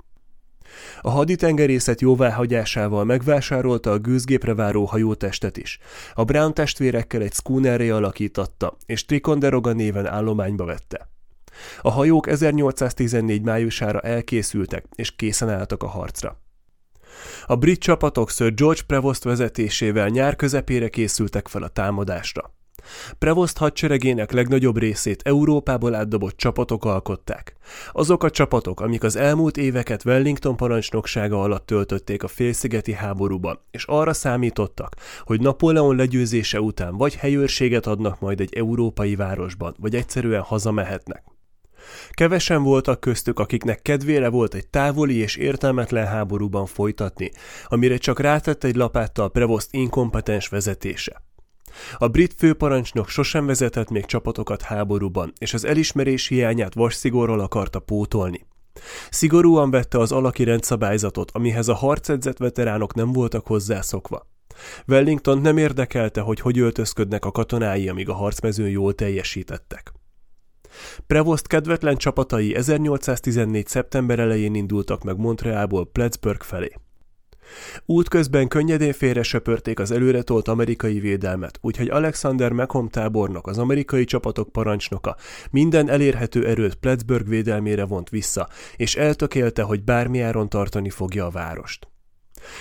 A 1.00 1.11
haditengerészet 1.11 2.00
jóváhagyásával 2.00 3.05
megvásárolta 3.05 3.91
a 3.91 3.99
gőzgépre 3.99 4.55
váró 4.55 4.85
hajótestet 4.85 5.57
is. 5.57 5.79
A 6.14 6.25
Brown 6.25 6.55
testvérekkel 6.55 7.23
egy 7.23 7.33
schoonerré 7.33 7.91
alakította, 7.91 8.76
és 8.87 9.05
Triconderoga 9.05 9.73
néven 9.73 10.07
állományba 10.07 10.64
vette. 10.64 11.11
A 11.81 11.91
hajók 11.91 12.29
1814 12.29 13.43
májusára 13.43 14.00
elkészültek, 14.00 14.85
és 14.95 15.17
készen 15.17 15.49
álltak 15.49 15.83
a 15.83 15.87
harcra. 15.88 16.41
A 17.47 17.57
brit 17.57 17.81
csapatok 17.81 18.31
Sir 18.31 18.55
George 18.55 18.81
Prevost 18.87 19.25
vezetésével 19.25 20.09
nyár 20.09 20.37
közepére 20.37 20.88
készültek 20.88 21.49
fel 21.49 21.62
a 21.62 21.69
támadásra. 21.69 22.50
Prevost 23.19 23.59
hadseregének 23.59 24.33
legnagyobb 24.33 24.79
részét 24.79 25.23
Európából 25.25 25.95
átdobott 25.95 26.37
csapatok 26.37 26.85
alkották. 26.85 27.57
Azok 27.93 28.25
a 28.25 28.31
csapatok, 28.31 28.81
amik 28.81 29.03
az 29.03 29.17
elmúlt 29.17 29.57
éveket 29.57 30.05
Wellington 30.05 30.57
parancsnoksága 30.57 31.43
alatt 31.43 31.67
töltötték 31.67 32.23
a 32.23 32.29
félszigeti 32.29 32.93
háborúban, 32.93 33.61
és 33.71 33.85
arra 33.85 34.12
számítottak, 34.12 34.97
hogy 35.21 35.41
Napóleon 35.41 35.97
legyőzése 35.97 36.61
után 36.61 36.97
vagy 36.97 37.15
helyőrséget 37.15 37.87
adnak 37.87 38.21
majd 38.21 38.41
egy 38.41 38.55
európai 38.55 39.17
városban, 39.17 39.75
vagy 39.79 39.95
egyszerűen 39.95 40.43
hazamehetnek. 40.43 41.23
Kevesen 42.11 42.62
voltak 42.62 43.01
köztük, 43.01 43.39
akiknek 43.39 43.83
kedvére 43.83 44.29
volt 44.29 44.55
egy 44.55 44.67
távoli 44.67 45.17
és 45.17 45.37
értelmetlen 45.37 46.07
háborúban 46.07 46.67
folytatni, 46.67 47.31
amire 47.65 47.97
csak 47.97 48.21
rátett 48.21 48.65
egy 48.65 48.75
lapáttal 48.77 49.31
Prevost 49.31 49.69
inkompetens 49.71 50.49
vezetése. 50.49 51.23
A 51.97 52.09
brit 52.09 52.35
főparancsnok 52.37 53.09
sosem 53.09 53.47
vezetett 53.47 53.91
még 53.91 54.05
csapatokat 54.05 54.62
háborúban, 54.62 55.33
és 55.38 55.55
az 55.55 55.64
elismerés 55.64 56.26
hiányát 56.29 56.75
vasszigorral 56.75 57.41
akarta 57.41 57.79
pótolni. 57.79 58.47
Szigorúan 59.11 59.71
vette 59.71 59.99
az 59.99 60.12
alaki 60.12 60.45
rendszabályzatot, 60.45 61.31
amihez 61.31 61.69
a 61.69 61.75
harcedzett 61.75 62.38
veteránok 62.38 62.95
nem 62.95 63.12
voltak 63.12 63.47
hozzászokva. 63.47 64.31
Wellington 64.87 65.41
nem 65.41 65.57
érdekelte, 65.57 66.21
hogy 66.21 66.41
hogy 66.41 66.59
öltözködnek 66.59 67.25
a 67.25 67.31
katonái, 67.31 67.88
amíg 67.88 68.09
a 68.09 68.14
harcmezőn 68.14 68.69
jól 68.69 68.95
teljesítettek. 68.95 69.93
Prevost 71.07 71.47
kedvetlen 71.47 71.97
csapatai 71.97 72.55
1814. 72.55 73.67
szeptember 73.67 74.19
elején 74.19 74.55
indultak 74.55 75.02
meg 75.02 75.17
Montrealból 75.17 75.87
Plattsburgh 75.87 76.45
felé. 76.45 76.73
Útközben 77.87 78.49
könnyedén 78.49 78.92
félre 78.92 79.23
söpörték 79.23 79.78
az 79.78 79.90
előretolt 79.90 80.49
amerikai 80.49 81.00
védelmet, 81.00 81.59
úgyhogy 81.61 81.88
Alexander 81.88 82.52
Macomb 82.52 82.90
tábornok, 82.90 83.47
az 83.47 83.59
amerikai 83.59 84.04
csapatok 84.04 84.52
parancsnoka 84.52 85.16
minden 85.50 85.88
elérhető 85.88 86.47
erőt 86.47 86.75
Plattsburgh 86.75 87.28
védelmére 87.28 87.85
vont 87.85 88.09
vissza, 88.09 88.49
és 88.76 88.97
eltökélte, 88.97 89.62
hogy 89.62 89.85
bármiáron 89.85 90.49
tartani 90.49 90.90
fogja 90.90 91.26
a 91.26 91.30
várost. 91.30 91.87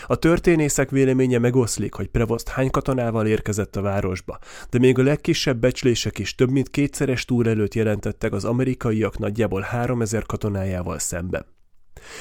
A 0.07 0.15
történészek 0.15 0.89
véleménye 0.89 1.39
megoszlik, 1.39 1.93
hogy 1.93 2.07
Prevost 2.07 2.47
hány 2.47 2.69
katonával 2.69 3.27
érkezett 3.27 3.75
a 3.75 3.81
városba, 3.81 4.39
de 4.69 4.79
még 4.79 4.99
a 4.99 5.03
legkisebb 5.03 5.57
becslések 5.57 6.19
is 6.19 6.35
több 6.35 6.49
mint 6.49 6.69
kétszeres 6.69 7.25
túlelőt 7.25 7.75
jelentettek 7.75 8.33
az 8.33 8.45
amerikaiak 8.45 9.17
nagyjából 9.17 9.61
3000 9.61 10.25
katonájával 10.25 10.99
szemben. 10.99 11.45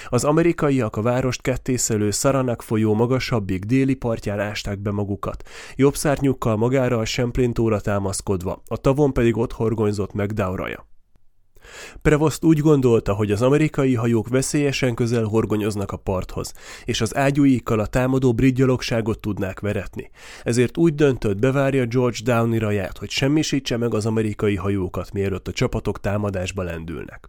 Az 0.09 0.25
amerikaiak 0.25 0.97
a 0.97 1.03
várost 1.03 1.41
kettészelő 1.43 2.11
Szaranak 2.11 2.63
folyó 2.63 2.95
magasabbik 2.95 3.65
déli 3.65 3.95
partján 3.95 4.41
ásták 4.41 4.79
be 4.79 4.91
magukat, 4.91 5.49
jobb 5.77 5.95
szárnyukkal 5.95 6.57
magára 6.57 6.99
a 6.99 7.05
Champlain 7.05 7.53
tóra 7.53 7.81
támaszkodva, 7.81 8.63
a 8.67 8.77
tavon 8.77 9.13
pedig 9.13 9.37
ott 9.37 9.53
horgonyzott 9.53 10.13
meg 10.13 10.33
Dauraja. 10.33 10.89
Prevost 12.03 12.45
úgy 12.45 12.59
gondolta, 12.59 13.15
hogy 13.15 13.31
az 13.31 13.43
amerikai 13.43 13.95
hajók 13.95 14.29
veszélyesen 14.29 14.95
közel 14.95 15.25
horgonyoznak 15.25 15.93
a 15.93 15.97
parthoz, 15.97 16.53
és 16.85 17.01
az 17.01 17.17
ágyúikkal 17.17 17.81
a 17.81 17.87
támadó 17.87 18.35
brit 18.35 18.55
gyalogságot 18.55 19.21
tudnák 19.21 19.61
veretni. 19.61 20.11
Ezért 20.43 20.77
úgy 20.77 20.95
döntött, 20.95 21.39
bevárja 21.39 21.87
George 21.87 22.19
Downey 22.25 22.59
raját, 22.59 22.99
hogy 22.99 23.11
semmisítse 23.11 23.77
meg 23.77 23.95
az 23.95 24.07
amerikai 24.07 24.57
hajókat, 24.57 25.13
mielőtt 25.13 25.49
a 25.49 25.53
csapatok 25.53 26.01
támadásba 26.01 26.63
lendülnek. 26.63 27.29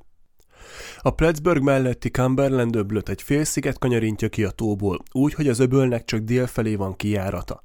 A 1.00 1.10
Plattsburgh 1.10 1.64
melletti 1.64 2.10
Cumberland 2.10 2.76
öblöt 2.76 3.10
egy 3.10 3.22
félsziget 3.22 3.80
kanyarintja 3.80 4.30
ki 4.30 4.44
a 4.44 4.50
tóból, 4.50 5.00
úgy, 5.12 5.34
hogy 5.34 5.48
az 5.48 5.60
öbölnek 5.60 6.06
csak 6.06 6.20
délfelé 6.20 6.76
van 6.76 6.96
kijárata. 6.96 7.64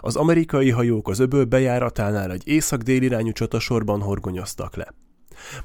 Az 0.00 0.16
amerikai 0.16 0.70
hajók 0.70 1.08
az 1.08 1.18
öböl 1.18 1.44
bejáratánál 1.44 2.32
egy 2.32 2.48
észak-dél 2.48 3.02
irányú 3.02 3.32
csatasorban 3.32 4.00
horgonyoztak 4.00 4.76
le. 4.76 4.94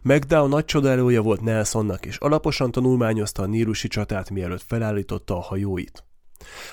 McDowell 0.01 0.47
nagy 0.47 0.65
csodálója 0.65 1.21
volt 1.21 1.41
Nelsonnak, 1.41 2.05
és 2.05 2.17
alaposan 2.17 2.71
tanulmányozta 2.71 3.43
a 3.43 3.45
nírusi 3.45 3.87
csatát, 3.87 4.29
mielőtt 4.29 4.63
felállította 4.67 5.37
a 5.37 5.41
hajóit. 5.41 6.05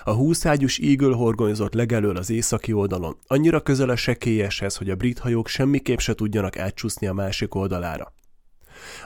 A 0.04 0.12
húszágyus 0.12 0.78
Eagle 0.78 1.14
horgonyzott 1.14 1.74
legelől 1.74 2.16
az 2.16 2.30
északi 2.30 2.72
oldalon, 2.72 3.16
annyira 3.26 3.60
közel 3.60 3.88
a 3.88 3.96
sekélyeshez, 3.96 4.76
hogy 4.76 4.90
a 4.90 4.94
brit 4.94 5.18
hajók 5.18 5.48
semmiképp 5.48 5.98
se 5.98 6.14
tudjanak 6.14 6.58
átcsúszni 6.58 7.06
a 7.06 7.12
másik 7.12 7.54
oldalára. 7.54 8.12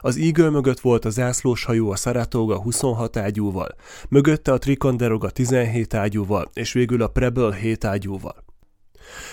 Az 0.01 0.17
Eagle 0.17 0.51
mögött 0.51 0.81
volt 0.81 1.05
a 1.05 1.11
zászlós 1.11 1.65
hajó 1.65 1.91
a 1.91 1.97
Saratoga 1.97 2.61
26 2.61 3.17
ágyúval, 3.17 3.75
mögötte 4.09 4.53
a 4.53 4.59
Triconderoga 4.59 5.31
17 5.31 5.95
ágyúval, 5.95 6.51
és 6.53 6.73
végül 6.73 7.03
a 7.03 7.09
Preble 7.09 7.55
7 7.55 7.85
ágyúval. 7.85 8.45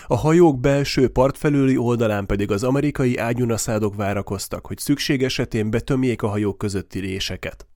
A 0.07 0.15
hajók 0.15 0.59
belső 0.59 1.07
partfelüli 1.07 1.77
oldalán 1.77 2.25
pedig 2.25 2.51
az 2.51 2.63
amerikai 2.63 3.17
ágyunaszádok 3.17 3.95
várakoztak, 3.95 4.65
hogy 4.65 4.77
szükség 4.77 5.23
esetén 5.23 5.69
betömjék 5.69 6.21
a 6.21 6.27
hajók 6.27 6.57
közötti 6.57 6.99
réseket. 6.99 7.67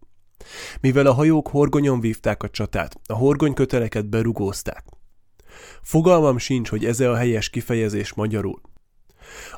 Mivel 0.82 1.06
a 1.06 1.14
hajók 1.14 1.48
horgonyon 1.48 2.00
vívták 2.00 2.44
a 2.44 2.50
csatát, 2.50 3.00
a 3.08 3.14
horgonyköteleket 3.14 4.10
berugózták. 4.10 4.84
Fogalmam 5.82 6.38
sincs, 6.38 6.70
hogy 6.70 6.86
ez 6.86 7.00
a 7.00 7.16
helyes 7.16 7.50
kifejezés 7.50 8.14
magyarul. 8.14 8.62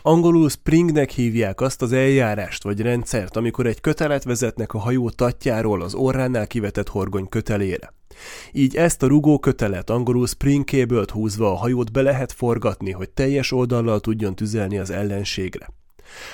Angolul 0.01 0.49
springnek 0.49 1.09
hívják 1.09 1.61
azt 1.61 1.81
az 1.81 1.91
eljárást 1.91 2.63
vagy 2.63 2.81
rendszert, 2.81 3.35
amikor 3.35 3.65
egy 3.65 3.81
kötelet 3.81 4.23
vezetnek 4.23 4.73
a 4.73 4.79
hajó 4.79 5.09
tatjáról 5.09 5.81
az 5.81 5.93
orránál 5.93 6.47
kivetett 6.47 6.89
horgony 6.89 7.29
kötelére. 7.29 7.93
Így 8.51 8.75
ezt 8.75 9.03
a 9.03 9.07
rugó 9.07 9.39
kötelet 9.39 9.89
angolul 9.89 10.27
spring 10.27 10.63
cable 10.63 11.05
húzva 11.11 11.51
a 11.51 11.55
hajót 11.55 11.91
be 11.91 12.01
lehet 12.01 12.31
forgatni, 12.31 12.91
hogy 12.91 13.09
teljes 13.09 13.51
oldallal 13.51 13.99
tudjon 13.99 14.35
tüzelni 14.35 14.77
az 14.77 14.89
ellenségre. 14.89 15.69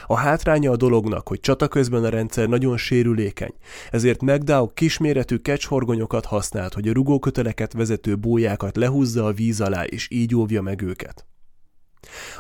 A 0.06 0.16
hátránya 0.16 0.72
a 0.72 0.76
dolognak, 0.76 1.28
hogy 1.28 1.40
csata 1.40 1.68
közben 1.68 2.04
a 2.04 2.10
rendszer 2.10 2.48
nagyon 2.48 2.78
sérülékeny, 2.78 3.54
ezért 3.90 4.22
McDowell 4.22 4.72
kisméretű 4.74 5.38
kecsforgonyokat 5.38 6.26
használt, 6.26 6.74
hogy 6.74 6.88
a 6.88 6.94
rugóköteleket 6.94 7.74
vezető 7.74 8.16
bójákat 8.16 8.76
lehúzza 8.76 9.26
a 9.26 9.34
víz 9.34 9.62
alá, 9.62 9.84
és 9.84 10.08
így 10.12 10.36
óvja 10.36 10.62
meg 10.62 10.82
őket. 10.82 11.26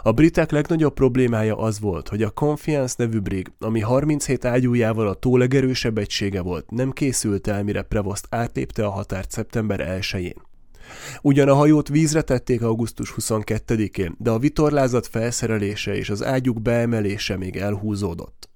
A 0.01 0.11
britek 0.11 0.51
legnagyobb 0.51 0.93
problémája 0.93 1.57
az 1.57 1.79
volt, 1.79 2.07
hogy 2.07 2.23
a 2.23 2.29
Confiance 2.29 2.95
nevű 2.97 3.19
brig, 3.19 3.51
ami 3.59 3.79
37 3.79 4.45
ágyújával 4.45 5.07
a 5.07 5.13
tó 5.13 5.37
legerősebb 5.37 5.97
egysége 5.97 6.41
volt, 6.41 6.71
nem 6.71 6.91
készült 6.91 7.47
el, 7.47 7.63
mire 7.63 7.81
Prevost 7.81 8.27
átlépte 8.29 8.85
a 8.85 8.89
határt 8.89 9.31
szeptember 9.31 9.99
1-én. 9.99 10.49
Ugyan 11.21 11.47
a 11.47 11.53
hajót 11.53 11.87
vízre 11.87 12.21
tették 12.21 12.61
augusztus 12.61 13.13
22-én, 13.17 14.15
de 14.17 14.29
a 14.29 14.39
vitorlázat 14.39 15.07
felszerelése 15.07 15.95
és 15.95 16.09
az 16.09 16.23
ágyuk 16.23 16.61
beemelése 16.61 17.37
még 17.37 17.55
elhúzódott. 17.55 18.49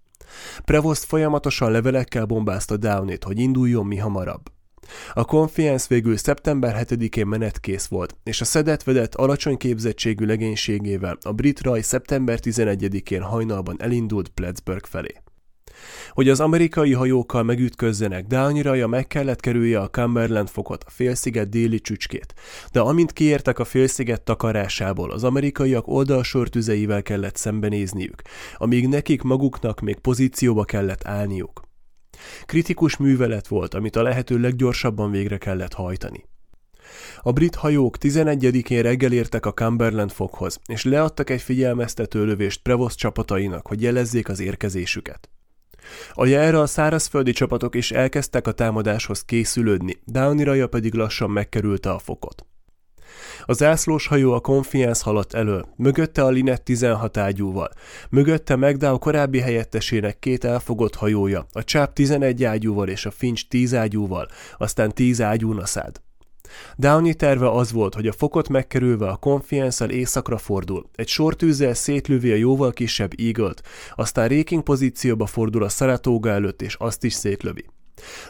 Prevost 0.66 1.04
folyamatosan 1.04 1.72
levelekkel 1.72 2.26
bombázta 2.26 2.78
Downey-t, 2.78 3.24
hogy 3.24 3.40
induljon 3.40 3.86
mi 3.86 3.98
hamarabb. 3.98 4.55
A 5.14 5.26
Confiance 5.26 5.86
végül 5.90 6.18
szeptember 6.18 6.86
7-én 6.88 7.28
menetkész 7.28 7.86
volt, 7.86 8.16
és 8.24 8.42
a 8.42 8.46
szedett 8.46 8.84
vedett 8.84 9.16
alacsony 9.16 9.58
képzettségű 9.58 10.26
legénységével 10.26 11.18
a 11.22 11.32
brit 11.32 11.62
raj 11.62 11.82
szeptember 11.82 12.40
11-én 12.42 13.22
hajnalban 13.22 13.82
elindult 13.82 14.30
Plattsburgh 14.30 14.88
felé. 14.88 15.16
Hogy 16.10 16.30
az 16.30 16.40
amerikai 16.40 16.94
hajókkal 16.94 17.44
megütközzenek, 17.44 18.26
Downey 18.26 18.88
meg 18.88 19.08
kellett 19.08 19.40
kerülje 19.40 19.80
a 19.80 19.90
Cumberland 19.90 20.50
fokot, 20.50 20.84
a 20.84 20.90
félsziget 20.90 21.50
déli 21.50 21.80
csücskét, 21.80 22.34
de 22.72 22.80
amint 22.80 23.14
kiértek 23.14 23.60
a 23.60 23.66
félsziget 23.66 24.22
takarásából, 24.22 25.12
az 25.12 25.24
amerikaiak 25.24 25.88
oldalsortüzeivel 25.88 27.02
kellett 27.02 27.36
szembenézniük, 27.36 28.22
amíg 28.58 28.88
nekik 28.88 29.22
maguknak 29.22 29.80
még 29.80 29.96
pozícióba 29.96 30.64
kellett 30.64 31.06
állniuk. 31.08 31.65
Kritikus 32.46 32.98
művelet 32.98 33.48
volt, 33.48 33.74
amit 33.74 33.96
a 33.96 34.02
lehető 34.02 34.40
leggyorsabban 34.40 35.12
végre 35.12 35.38
kellett 35.38 35.74
hajtani. 35.74 36.26
A 37.22 37.32
brit 37.32 37.56
hajók 37.56 37.98
11-én 38.02 38.82
reggel 38.82 39.12
értek 39.12 39.46
a 39.46 39.54
Cumberland 39.54 40.12
fokhoz, 40.12 40.60
és 40.66 40.84
leadtak 40.84 41.30
egy 41.30 41.42
figyelmeztető 41.42 42.26
lövést 42.26 42.62
Prevost 42.62 42.98
csapatainak, 42.98 43.68
hogy 43.68 43.82
jelezzék 43.82 44.30
az 44.30 44.40
érkezésüket. 44.40 45.30
A 46.14 46.28
erre 46.28 46.60
a 46.60 46.66
szárazföldi 46.66 47.32
csapatok 47.32 47.76
is 47.76 47.92
elkezdtek 47.92 48.48
a 48.48 48.52
támadáshoz 48.52 49.24
készülődni, 49.24 49.98
Downey 50.06 50.44
raja 50.44 50.68
pedig 50.68 50.94
lassan 50.94 51.30
megkerülte 51.30 51.92
a 51.92 52.00
fokot. 52.00 52.46
A 53.46 53.54
zászlós 53.54 54.08
hajó 54.08 54.34
a 54.34 54.40
Confiance 54.40 55.04
haladt 55.04 55.34
elő, 55.34 55.66
mögötte 55.76 56.24
a 56.24 56.30
Linet 56.30 56.64
16 56.64 57.18
ágyúval, 57.18 57.70
mögötte 58.10 58.56
McDowell 58.56 58.98
korábbi 58.98 59.40
helyettesének 59.40 60.20
két 60.20 60.44
elfogott 60.44 60.96
hajója, 60.96 61.46
a 61.52 61.64
Csáp 61.64 61.94
11 61.94 62.44
ágyúval 62.44 62.88
és 62.88 63.06
a 63.06 63.12
Finch 63.12 63.48
10 63.48 63.74
ágyúval, 63.74 64.28
aztán 64.58 64.92
10 64.94 65.22
ágyú 65.22 65.54
naszád. 65.54 66.04
Downey 66.76 67.14
terve 67.14 67.52
az 67.52 67.72
volt, 67.72 67.94
hogy 67.94 68.08
a 68.08 68.14
fokot 68.14 68.50
megkerülve 68.50 69.08
a 69.08 69.16
confiance 69.16 69.88
északra 69.88 70.38
fordul, 70.38 70.90
egy 70.96 71.08
sortűzzel 71.08 71.74
szétlövi 71.74 72.32
a 72.32 72.36
jóval 72.36 72.72
kisebb 72.72 73.12
eagle 73.18 73.54
aztán 73.96 74.28
réking 74.28 74.64
pozícióba 74.64 75.26
fordul 75.26 75.64
a 75.64 75.70
Saratoga 75.70 76.30
előtt, 76.30 76.62
és 76.62 76.76
azt 76.80 77.04
is 77.04 77.14
szétlövi. 77.14 77.66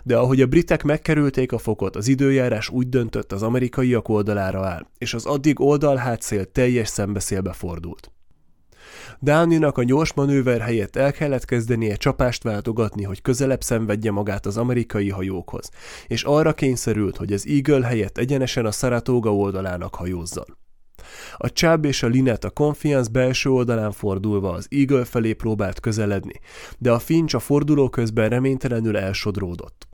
De 0.04 0.18
ahogy 0.18 0.42
a 0.42 0.46
britek 0.46 0.84
megkerülték 0.84 1.52
a 1.52 1.58
fokot, 1.58 1.96
az 1.96 2.08
időjárás 2.08 2.70
úgy 2.70 2.90
döntött 2.90 3.32
az 3.32 3.44
amerikaiak 3.44 4.10
oldalára 4.10 4.66
áll, 4.66 4.88
és 4.98 5.14
az 5.14 5.26
addig 5.26 5.60
oldalhátszél 5.60 6.52
teljes 6.52 6.88
szembeszélbe 6.88 7.54
fordult. 7.54 8.10
Downey-nak 9.20 9.78
a 9.78 9.84
gyors 9.84 10.14
manőver 10.14 10.62
helyett 10.62 10.96
el 10.96 11.12
kellett 11.12 11.46
kezdenie 11.46 11.96
csapást 11.96 12.44
váltogatni, 12.44 13.04
hogy 13.04 13.22
közelebb 13.22 13.62
szenvedje 13.62 14.12
magát 14.12 14.46
az 14.46 14.58
amerikai 14.58 15.10
hajókhoz, 15.10 15.70
és 16.08 16.24
arra 16.24 16.54
kényszerült, 16.54 17.18
hogy 17.18 17.34
az 17.34 17.48
Eagle 17.48 17.86
helyett 17.86 18.18
egyenesen 18.18 18.66
a 18.66 18.72
Saratoga 18.72 19.36
oldalának 19.36 19.96
hajózzon. 19.96 20.58
A 21.38 21.48
Chubb 21.48 21.86
és 21.86 22.04
a 22.04 22.08
Linet 22.08 22.44
a 22.44 22.50
Confiance 22.50 23.12
belső 23.12 23.50
oldalán 23.50 23.92
fordulva 23.92 24.52
az 24.52 24.68
Eagle 24.70 25.06
felé 25.06 25.34
próbált 25.34 25.80
közeledni, 25.80 26.40
de 26.78 26.92
a 26.92 27.00
Finch 27.00 27.36
a 27.36 27.40
forduló 27.40 27.90
közben 27.90 28.30
reménytelenül 28.30 28.98
elsodródott. 28.98 29.88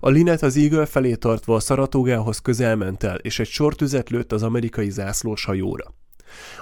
A 0.00 0.08
Linet 0.08 0.42
az 0.42 0.56
Eagle 0.56 0.86
felé 0.86 1.14
tartva 1.14 1.54
a 1.54 1.60
Szaratógához 1.60 2.38
közel 2.38 2.76
ment 2.76 3.02
el, 3.02 3.16
és 3.16 3.38
egy 3.38 3.48
sortüzet 3.48 4.10
lőtt 4.10 4.32
az 4.32 4.42
amerikai 4.42 4.90
zászlós 4.90 5.44
hajóra. 5.44 5.94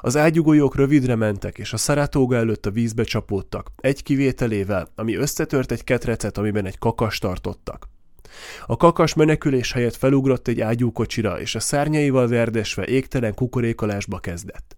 Az 0.00 0.16
ágyugójók 0.16 0.76
rövidre 0.76 1.14
mentek, 1.14 1.58
és 1.58 1.72
a 1.72 1.76
Szaratóga 1.76 2.36
előtt 2.36 2.66
a 2.66 2.70
vízbe 2.70 3.04
csapódtak, 3.04 3.70
egy 3.76 4.02
kivételével, 4.02 4.88
ami 4.94 5.14
összetört 5.14 5.72
egy 5.72 5.84
ketrecet, 5.84 6.38
amiben 6.38 6.66
egy 6.66 6.78
kakas 6.78 7.18
tartottak. 7.18 7.93
A 8.66 8.76
kakas 8.76 9.14
menekülés 9.14 9.72
helyett 9.72 9.96
felugrott 9.96 10.48
egy 10.48 10.60
ágyúkocsira, 10.60 11.40
és 11.40 11.54
a 11.54 11.60
szárnyaival 11.60 12.28
verdesve 12.28 12.86
égtelen 12.86 13.34
kukorékolásba 13.34 14.18
kezdett. 14.18 14.76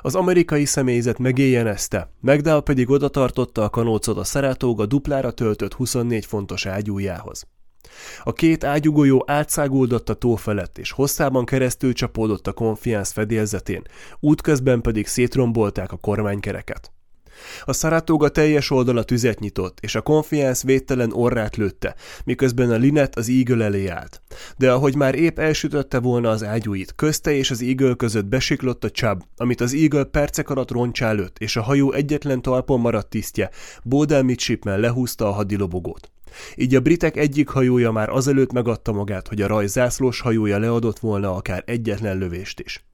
Az 0.00 0.14
amerikai 0.14 0.64
személyzet 0.64 1.18
megéjjenezte, 1.18 2.10
Megdál 2.20 2.60
pedig 2.60 2.90
odatartotta 2.90 3.62
a 3.62 3.70
kanócot 3.70 4.18
a 4.18 4.24
Szaratóga 4.24 4.86
duplára 4.86 5.30
töltött 5.30 5.74
24 5.74 6.26
fontos 6.26 6.66
ágyújához. 6.66 7.46
A 8.22 8.32
két 8.32 8.64
ágyugójó 8.64 9.24
átszáguldott 9.26 10.08
a 10.08 10.14
tó 10.14 10.34
felett, 10.34 10.78
és 10.78 10.90
hosszában 10.90 11.44
keresztül 11.44 11.92
csapódott 11.92 12.46
a 12.46 12.52
konfiánsz 12.52 13.12
fedélzetén, 13.12 13.82
útközben 14.20 14.80
pedig 14.80 15.06
szétrombolták 15.06 15.92
a 15.92 15.96
kormánykereket. 15.96 16.93
A 17.64 17.72
Saratoga 17.72 18.28
teljes 18.28 18.70
oldala 18.70 19.02
tüzet 19.02 19.40
nyitott, 19.40 19.78
és 19.80 19.94
a 19.94 20.02
Confiance 20.02 20.66
védtelen 20.66 21.12
orrát 21.12 21.56
lőtte, 21.56 21.94
miközben 22.24 22.70
a 22.70 22.76
Linet 22.76 23.16
az 23.16 23.28
Eagle 23.28 23.64
elé 23.64 23.86
állt. 23.86 24.22
De 24.56 24.72
ahogy 24.72 24.94
már 24.96 25.14
épp 25.14 25.38
elsütötte 25.38 25.98
volna 25.98 26.30
az 26.30 26.44
ágyúit, 26.44 26.94
közte 26.94 27.32
és 27.32 27.50
az 27.50 27.62
Eagle 27.62 27.94
között 27.94 28.26
besiklott 28.26 28.84
a 28.84 28.90
Chubb, 28.90 29.22
amit 29.36 29.60
az 29.60 29.74
Eagle 29.74 30.04
percek 30.04 30.50
alatt 30.50 30.70
roncsá 30.70 31.12
lőtt, 31.12 31.38
és 31.38 31.56
a 31.56 31.62
hajó 31.62 31.92
egyetlen 31.92 32.42
talpon 32.42 32.80
maradt 32.80 33.10
tisztje, 33.10 33.50
Bodel 33.82 34.22
Midshipman 34.22 34.80
lehúzta 34.80 35.28
a 35.28 35.32
hadilobogót. 35.32 36.10
Így 36.56 36.74
a 36.74 36.80
britek 36.80 37.16
egyik 37.16 37.48
hajója 37.48 37.90
már 37.90 38.08
azelőtt 38.08 38.52
megadta 38.52 38.92
magát, 38.92 39.28
hogy 39.28 39.42
a 39.42 39.46
raj 39.46 39.66
zászlós 39.66 40.20
hajója 40.20 40.58
leadott 40.58 40.98
volna 40.98 41.34
akár 41.34 41.62
egyetlen 41.66 42.18
lövést 42.18 42.60
is. 42.60 42.84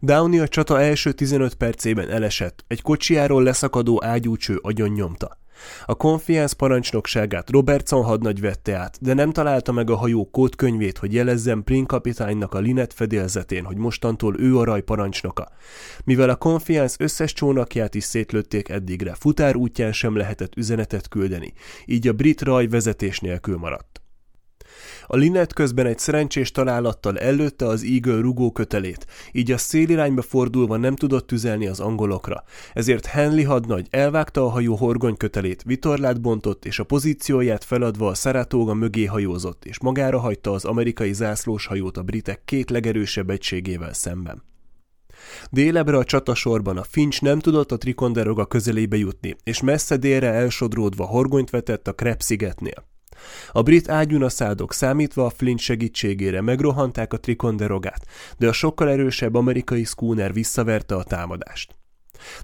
Downey 0.00 0.38
a 0.38 0.48
csata 0.48 0.80
első 0.80 1.12
15 1.12 1.54
percében 1.54 2.10
elesett, 2.10 2.64
egy 2.66 2.82
kocsiáról 2.82 3.42
leszakadó 3.42 4.04
ágyúcső 4.04 4.58
agyon 4.62 4.90
nyomta. 4.90 5.38
A 5.86 5.94
Confiance 5.94 6.54
parancsnokságát 6.56 7.50
Robertson 7.50 8.04
hadnagy 8.04 8.40
vette 8.40 8.76
át, 8.76 8.98
de 9.00 9.14
nem 9.14 9.32
találta 9.32 9.72
meg 9.72 9.90
a 9.90 9.96
hajó 9.96 10.30
kódkönyvét, 10.30 10.98
hogy 10.98 11.14
jelezzen 11.14 11.64
Prin 11.64 11.86
kapitánynak 11.86 12.54
a 12.54 12.58
Linet 12.58 12.92
fedélzetén, 12.92 13.64
hogy 13.64 13.76
mostantól 13.76 14.40
ő 14.40 14.58
a 14.58 14.64
raj 14.64 14.80
parancsnoka. 14.80 15.48
Mivel 16.04 16.30
a 16.30 16.36
Confiance 16.36 16.96
összes 16.98 17.32
csónakját 17.32 17.94
is 17.94 18.04
szétlőtték 18.04 18.68
eddigre, 18.68 19.14
futár 19.14 19.56
útján 19.56 19.92
sem 19.92 20.16
lehetett 20.16 20.56
üzenetet 20.56 21.08
küldeni, 21.08 21.52
így 21.84 22.08
a 22.08 22.12
brit 22.12 22.42
raj 22.42 22.66
vezetés 22.66 23.20
nélkül 23.20 23.56
maradt. 23.56 23.99
A 25.12 25.16
Linet 25.16 25.52
közben 25.52 25.86
egy 25.86 25.98
szerencsés 25.98 26.50
találattal 26.50 27.18
előtte 27.18 27.66
az 27.66 27.82
Eagle 27.82 28.20
rugó 28.20 28.52
kötelét, 28.52 29.06
így 29.32 29.50
a 29.50 29.58
szélirányba 29.58 30.22
fordulva 30.22 30.76
nem 30.76 30.96
tudott 30.96 31.26
tüzelni 31.26 31.66
az 31.66 31.80
angolokra. 31.80 32.44
Ezért 32.72 33.06
Henley 33.06 33.44
hadnagy 33.44 33.86
elvágta 33.90 34.44
a 34.44 34.48
hajó 34.48 34.74
horgony 34.74 35.16
kötelét, 35.16 35.62
vitorlát 35.62 36.20
bontott, 36.20 36.64
és 36.64 36.78
a 36.78 36.84
pozícióját 36.84 37.64
feladva 37.64 38.08
a 38.08 38.14
Saratoga 38.14 38.74
mögé 38.74 39.04
hajózott, 39.04 39.64
és 39.64 39.80
magára 39.80 40.18
hagyta 40.18 40.52
az 40.52 40.64
amerikai 40.64 41.12
zászlós 41.12 41.66
hajót 41.66 41.96
a 41.96 42.02
britek 42.02 42.42
két 42.44 42.70
legerősebb 42.70 43.30
egységével 43.30 43.92
szemben. 43.92 44.42
Délebre 45.50 45.96
a 45.96 46.04
csatasorban 46.04 46.76
a 46.76 46.82
Finch 46.82 47.22
nem 47.22 47.38
tudott 47.38 47.72
a 47.72 47.78
Trikonderoga 47.78 48.46
közelébe 48.46 48.96
jutni, 48.96 49.36
és 49.44 49.60
messze 49.60 49.96
délre 49.96 50.32
elsodródva 50.32 51.04
horgonyt 51.04 51.50
vetett 51.50 51.88
a 51.88 51.92
Krep 51.92 52.20
szigetnél. 52.20 52.88
A 53.52 53.62
brit 53.62 53.88
ágyunaszádok 53.88 54.72
számítva 54.72 55.24
a 55.24 55.30
Flint 55.30 55.58
segítségére 55.58 56.40
megrohanták 56.40 57.12
a 57.12 57.20
Trikonderogát, 57.20 58.06
de 58.38 58.48
a 58.48 58.52
sokkal 58.52 58.88
erősebb 58.88 59.34
amerikai 59.34 59.84
schooner 59.84 60.32
visszaverte 60.32 60.94
a 60.94 61.02
támadást. 61.02 61.76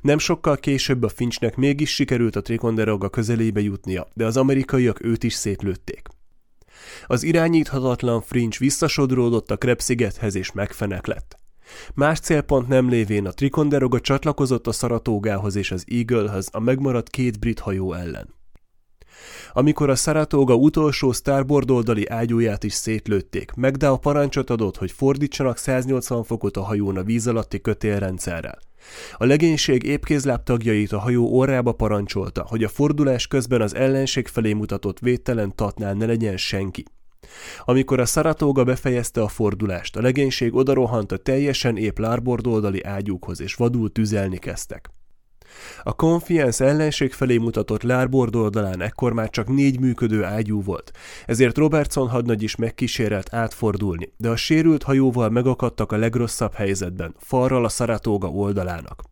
Nem 0.01 0.19
sokkal 0.19 0.57
később 0.57 1.03
a 1.03 1.09
Finchnek 1.09 1.57
mégis 1.57 1.95
sikerült 1.95 2.37
a 2.37 2.43
Trikonderoga 2.43 3.09
közelébe 3.09 3.61
jutnia, 3.61 4.09
de 4.15 4.25
az 4.25 4.37
amerikaiak 4.37 5.05
őt 5.05 5.25
is 5.25 5.35
szétlőtték. 5.35 6.09
Az 7.07 7.23
irányíthatatlan 7.23 8.21
Finch 8.21 8.59
visszasodródott 8.59 9.51
a 9.51 9.57
Krebszigethez 9.57 10.35
és 10.35 10.53
megfenek 10.53 11.07
lett. 11.07 11.37
Más 11.95 12.21
célpont 12.21 12.69
nem 12.69 12.89
lévén 12.89 13.27
a 13.27 13.33
Trikonderoga 13.33 14.01
csatlakozott 14.01 14.67
a 14.67 14.73
Szaratógához 14.73 15.57
és 15.57 15.71
az 15.71 15.85
Eaglehez 15.87 16.49
a 16.53 16.61
megmaradt 16.61 17.11
két 17.11 17.39
brit 17.39 17.59
hajó 17.59 17.93
ellen. 17.93 18.35
Amikor 19.53 19.91
a 19.91 19.95
Saratoga 19.95 20.55
utolsó 20.55 21.13
starboard 21.13 21.71
oldali 21.71 22.09
ágyúját 22.09 22.65
is 22.65 22.73
szétlőtték, 22.73 23.53
a 23.81 23.97
parancsot 23.97 24.51
adott, 24.51 24.77
hogy 24.77 24.91
fordítsanak 24.91 25.59
180 25.59 26.25
fokot 26.25 26.57
a 26.57 26.63
hajón 26.63 26.97
a 26.97 27.03
víz 27.03 27.27
alatti 27.27 27.61
kötélrendszerrel. 27.61 28.59
A 29.17 29.25
legénység 29.25 29.83
épkézláb 29.83 30.43
tagjait 30.43 30.93
a 30.93 30.99
hajó 30.99 31.39
orrába 31.39 31.73
parancsolta, 31.73 32.45
hogy 32.49 32.65
a 32.65 32.69
fordulás 32.69 33.27
közben 33.27 33.61
az 33.61 33.75
ellenség 33.75 34.27
felé 34.27 34.53
mutatott 34.53 34.99
védtelen 34.99 35.55
tatnál 35.55 35.95
ne 35.95 36.07
legyen 36.07 36.37
senki. 36.37 36.85
Amikor 37.65 38.01
a 38.01 38.05
Saratoga 38.05 38.65
befejezte 38.65 39.23
a 39.23 39.29
fordulást, 39.29 39.97
a 39.97 40.01
legénység 40.01 40.55
odarohant 40.55 41.13
a 41.13 41.17
teljesen 41.17 41.77
épp 41.77 41.99
lárbord 41.99 42.47
oldali 42.47 42.83
ágyúkhoz, 42.83 43.41
és 43.41 43.55
vadul 43.55 43.93
tüzelni 43.93 44.39
kezdtek. 44.39 44.91
A 45.83 45.95
Confiance 45.95 46.65
ellenség 46.65 47.13
felé 47.13 47.37
mutatott 47.37 47.83
lárbord 47.83 48.35
oldalán 48.37 48.83
ekkor 48.83 49.13
már 49.13 49.31
csak 49.31 49.49
négy 49.49 49.81
működő 49.81 50.25
ágyú 50.25 50.63
volt, 50.63 50.91
ezért 51.27 51.57
Robertson 51.57 52.09
hadnagy 52.09 52.43
is 52.43 52.57
megkísérelt 52.57 53.35
átfordulni, 53.35 54.13
de 54.17 54.29
a 54.29 54.37
sérült 54.37 54.83
hajóval 54.83 55.29
megakadtak 55.29 55.93
a 55.93 55.97
legrosszabb 55.97 56.55
helyzetben, 56.55 57.15
falral 57.19 57.65
a 57.65 57.69
Szaratóga 57.69 58.29
oldalának. 58.29 59.03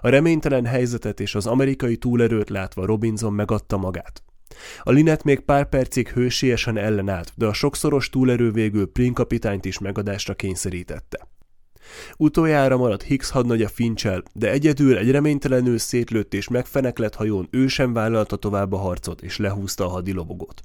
A 0.00 0.08
reménytelen 0.08 0.64
helyzetet 0.64 1.20
és 1.20 1.34
az 1.34 1.46
amerikai 1.46 1.96
túlerőt 1.96 2.50
látva 2.50 2.86
Robinson 2.86 3.32
megadta 3.32 3.76
magát. 3.76 4.22
A 4.82 4.90
Linet 4.90 5.24
még 5.24 5.40
pár 5.40 5.68
percig 5.68 6.08
hősiesen 6.08 6.76
ellenállt, 6.76 7.32
de 7.34 7.46
a 7.46 7.52
sokszoros 7.52 8.10
túlerő 8.10 8.50
végül 8.50 8.92
Prin 8.92 9.12
kapitányt 9.12 9.64
is 9.64 9.78
megadásra 9.78 10.34
kényszerítette. 10.34 11.33
Utoljára 12.16 12.76
maradt 12.76 13.02
Hicks 13.02 13.30
hadnagy 13.30 13.62
a 13.62 13.68
fincsel, 13.68 14.22
de 14.32 14.50
egyedül 14.50 14.96
egy 14.96 15.10
reménytelenül 15.10 15.78
szétlőtt 15.78 16.34
és 16.34 16.48
megfeneklett 16.48 17.14
hajón 17.14 17.48
ő 17.50 17.66
sem 17.66 17.92
vállalta 17.92 18.36
tovább 18.36 18.72
a 18.72 18.76
harcot, 18.76 19.22
és 19.22 19.36
lehúzta 19.36 19.84
a 19.84 19.88
hadilobogót. 19.88 20.62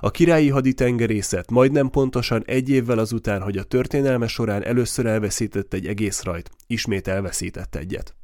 A 0.00 0.10
királyi 0.10 0.48
haditengerészet 0.48 1.50
majdnem 1.50 1.90
pontosan 1.90 2.42
egy 2.46 2.68
évvel 2.68 2.98
azután, 2.98 3.42
hogy 3.42 3.56
a 3.56 3.62
történelme 3.62 4.26
során 4.26 4.64
először 4.64 5.06
elveszített 5.06 5.72
egy 5.72 5.86
egész 5.86 6.22
rajt, 6.22 6.50
ismét 6.66 7.08
elveszített 7.08 7.74
egyet. 7.74 8.14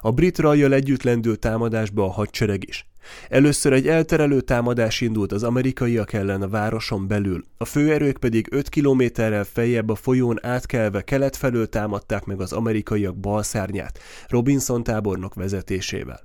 A 0.00 0.10
brit 0.10 0.38
rajjal 0.38 0.72
együtt 0.72 1.02
lendült 1.02 1.40
támadásba 1.40 2.04
a 2.04 2.10
hadsereg 2.10 2.68
is. 2.68 2.86
Először 3.28 3.72
egy 3.72 3.88
elterelő 3.88 4.40
támadás 4.40 5.00
indult 5.00 5.32
az 5.32 5.42
amerikaiak 5.42 6.12
ellen 6.12 6.42
a 6.42 6.48
városon 6.48 7.08
belül, 7.08 7.44
a 7.56 7.64
főerők 7.64 8.16
pedig 8.16 8.46
5 8.50 8.68
kilométerrel 8.68 9.44
feljebb 9.44 9.88
a 9.88 9.94
folyón 9.94 10.38
átkelve 10.42 11.02
kelet 11.02 11.36
felől 11.36 11.68
támadták 11.68 12.24
meg 12.24 12.40
az 12.40 12.52
amerikaiak 12.52 13.16
balszárnyát, 13.16 13.98
Robinson 14.28 14.82
tábornok 14.82 15.34
vezetésével. 15.34 16.20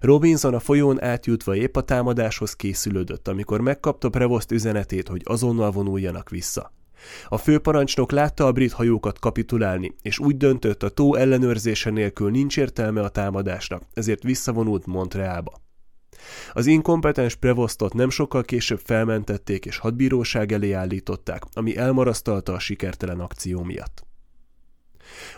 Robinson 0.00 0.54
a 0.54 0.60
folyón 0.60 1.02
átjutva 1.02 1.56
épp 1.56 1.76
a 1.76 1.82
támadáshoz 1.82 2.56
készülődött, 2.56 3.28
amikor 3.28 3.60
megkapta 3.60 4.08
Prevost 4.08 4.52
üzenetét, 4.52 5.08
hogy 5.08 5.22
azonnal 5.24 5.70
vonuljanak 5.70 6.30
vissza. 6.30 6.72
A 7.28 7.38
főparancsnok 7.38 8.12
látta 8.12 8.46
a 8.46 8.52
brit 8.52 8.72
hajókat 8.72 9.18
kapitulálni, 9.18 9.94
és 10.02 10.18
úgy 10.18 10.36
döntött, 10.36 10.82
a 10.82 10.88
tó 10.88 11.14
ellenőrzése 11.14 11.90
nélkül 11.90 12.30
nincs 12.30 12.56
értelme 12.56 13.00
a 13.00 13.08
támadásnak, 13.08 13.82
ezért 13.94 14.22
visszavonult 14.22 14.86
Montrealba. 14.86 15.52
Az 16.52 16.66
inkompetens 16.66 17.34
Prevostot 17.34 17.94
nem 17.94 18.10
sokkal 18.10 18.42
később 18.42 18.80
felmentették 18.84 19.66
és 19.66 19.78
hadbíróság 19.78 20.52
elé 20.52 20.72
állították, 20.72 21.42
ami 21.52 21.76
elmarasztalta 21.76 22.52
a 22.52 22.58
sikertelen 22.58 23.20
akció 23.20 23.62
miatt. 23.62 24.08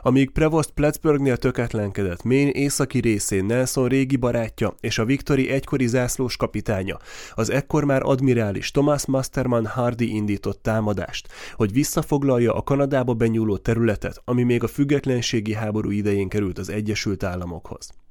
Amíg 0.03 0.31
Prevost 0.31 0.71
Plattsburghnél 0.71 1.37
töketlenkedett, 1.37 2.23
Maine 2.23 2.51
északi 2.51 2.99
részén 2.99 3.45
Nelson 3.45 3.89
régi 3.89 4.17
barátja 4.17 4.75
és 4.81 4.99
a 4.99 5.05
Victory 5.05 5.49
egykori 5.49 5.87
zászlós 5.87 6.37
kapitánya, 6.37 6.99
az 7.35 7.51
ekkor 7.51 7.85
már 7.85 8.03
admirális 8.03 8.71
Thomas 8.71 9.07
Masterman 9.07 9.67
Hardy 9.67 10.15
indított 10.15 10.63
támadást, 10.63 11.29
hogy 11.53 11.73
visszafoglalja 11.73 12.55
a 12.55 12.63
Kanadába 12.63 13.15
benyúló 13.15 13.57
területet, 13.57 14.23
ami 14.25 14.43
még 14.43 14.63
a 14.63 14.69
függetlenségi 14.69 15.55
háború 15.55 15.91
idején 15.91 16.29
került 16.29 16.59
az 16.59 16.69
Egyesült 16.69 17.23
Államokhoz. 17.23 18.02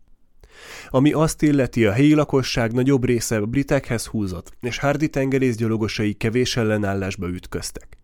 Ami 0.90 1.12
azt 1.12 1.42
illeti, 1.42 1.86
a 1.86 1.92
helyi 1.92 2.14
lakosság 2.14 2.72
nagyobb 2.72 3.06
része 3.06 3.38
a 3.38 3.46
britekhez 3.46 4.06
húzott, 4.06 4.52
és 4.62 4.78
Hardy 4.78 5.10
tengerészgyalogosai 5.10 6.14
kevés 6.14 6.58
ellenállásba 6.58 7.28
ütköztek. 7.28 7.98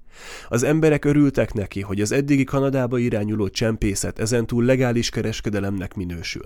Az 0.48 0.64
emberek 0.64 1.06
örültek 1.06 1.54
neki, 1.54 1.82
hogy 1.82 2.02
az 2.02 2.12
eddigi 2.12 2.44
Kanadába 2.44 2.98
irányuló 2.98 3.50
csempészet 3.50 4.20
ezentúl 4.20 4.64
legális 4.64 5.10
kereskedelemnek 5.10 5.94
minősül. 5.94 6.46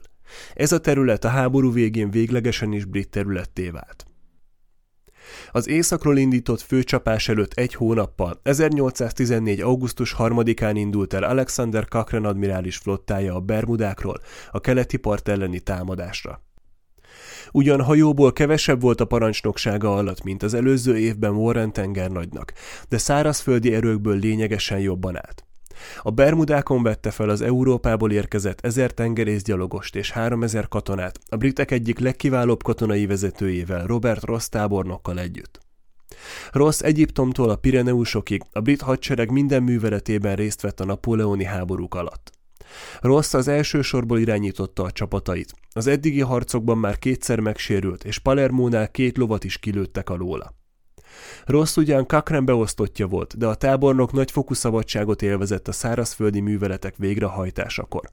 Ez 0.53 0.71
a 0.71 0.79
terület 0.79 1.25
a 1.25 1.27
háború 1.27 1.71
végén 1.71 2.11
véglegesen 2.11 2.71
is 2.71 2.85
brit 2.85 3.09
területté 3.09 3.69
vált. 3.69 4.10
Az 5.51 5.67
északról 5.67 6.17
indított 6.17 6.61
főcsapás 6.61 7.29
előtt 7.29 7.53
egy 7.53 7.73
hónappal, 7.73 8.39
1814. 8.43 9.61
augusztus 9.61 10.15
3-án 10.17 10.71
indult 10.75 11.13
el 11.13 11.23
Alexander 11.23 11.87
Cochrane 11.87 12.27
admirális 12.27 12.77
flottája 12.77 13.35
a 13.35 13.39
Bermudákról 13.39 14.19
a 14.51 14.59
keleti 14.59 14.97
part 14.97 15.27
elleni 15.27 15.59
támadásra. 15.59 16.41
Ugyan 17.51 17.81
hajóból 17.81 18.33
kevesebb 18.33 18.81
volt 18.81 19.01
a 19.01 19.05
parancsnoksága 19.05 19.95
alatt, 19.95 20.23
mint 20.23 20.43
az 20.43 20.53
előző 20.53 20.97
évben 20.97 21.35
Warren 21.35 21.73
tengernagynak, 21.73 22.53
de 22.89 22.97
szárazföldi 22.97 23.73
erőkből 23.73 24.17
lényegesen 24.17 24.79
jobban 24.79 25.15
állt. 25.15 25.45
A 26.01 26.09
Bermudákon 26.09 26.83
vette 26.83 27.11
fel 27.11 27.29
az 27.29 27.41
Európából 27.41 28.11
érkezett 28.11 28.65
ezer 28.65 28.91
tengerészgyalogost 28.91 29.95
és 29.95 30.11
háromezer 30.11 30.67
katonát, 30.67 31.19
a 31.29 31.35
britek 31.35 31.71
egyik 31.71 31.99
legkiválóbb 31.99 32.63
katonai 32.63 33.05
vezetőjével, 33.05 33.85
Robert 33.85 34.23
Ross 34.23 34.49
tábornokkal 34.49 35.19
együtt. 35.19 35.59
Ross 36.51 36.79
Egyiptomtól 36.79 37.49
a 37.49 37.55
Pireneusokig 37.55 38.41
a 38.51 38.59
brit 38.59 38.81
hadsereg 38.81 39.31
minden 39.31 39.63
műveletében 39.63 40.35
részt 40.35 40.61
vett 40.61 40.79
a 40.79 40.85
napóleoni 40.85 41.43
háborúk 41.43 41.95
alatt. 41.95 42.31
Ross 43.01 43.33
az 43.33 43.47
első 43.47 43.81
sorból 43.81 44.19
irányította 44.19 44.83
a 44.83 44.91
csapatait. 44.91 45.53
Az 45.73 45.87
eddigi 45.87 46.21
harcokban 46.21 46.77
már 46.77 46.99
kétszer 46.99 47.39
megsérült, 47.39 48.03
és 48.03 48.19
Palermónál 48.19 48.91
két 48.91 49.17
lovat 49.17 49.43
is 49.43 49.57
kilőttek 49.57 50.09
alóla. 50.09 50.53
Rossz 51.45 51.77
ugyan 51.77 52.05
Kakren 52.05 52.45
beosztottja 52.45 53.07
volt, 53.07 53.37
de 53.37 53.47
a 53.47 53.55
tábornok 53.55 54.11
nagyfokú 54.11 54.53
szabadságot 54.53 55.21
élvezett 55.21 55.67
a 55.67 55.71
szárazföldi 55.71 56.39
műveletek 56.39 56.95
végrehajtásakor. 56.97 58.09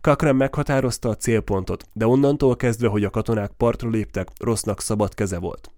Kakren 0.00 0.36
meghatározta 0.36 1.08
a 1.08 1.16
célpontot, 1.16 1.84
de 1.92 2.06
onnantól 2.06 2.56
kezdve, 2.56 2.88
hogy 2.88 3.04
a 3.04 3.10
katonák 3.10 3.50
partra 3.56 3.88
léptek, 3.88 4.28
rossznak 4.40 4.80
szabad 4.80 5.14
keze 5.14 5.38
volt. 5.38 5.70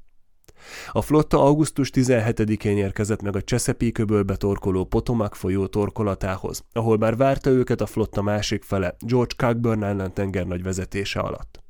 A 0.93 1.03
flotta 1.03 1.43
augusztus 1.43 1.91
17-én 1.95 2.77
érkezett 2.77 3.23
meg 3.23 3.37
a 3.37 3.41
Chesapeake-öbölbe 3.41 4.37
torkoló 4.37 4.85
Potomac 4.85 5.37
folyó 5.37 5.67
torkolatához, 5.67 6.65
ahol 6.73 6.99
már 6.99 7.17
várta 7.17 7.51
őket 7.51 7.81
a 7.81 7.87
flotta 7.87 8.23
másik 8.23 8.63
fele, 8.63 8.97
George 8.99 9.35
Cockburn 9.37 9.91
Island 9.91 10.13
tengernagy 10.13 10.63
vezetése 10.63 11.21
alatt. 11.21 11.66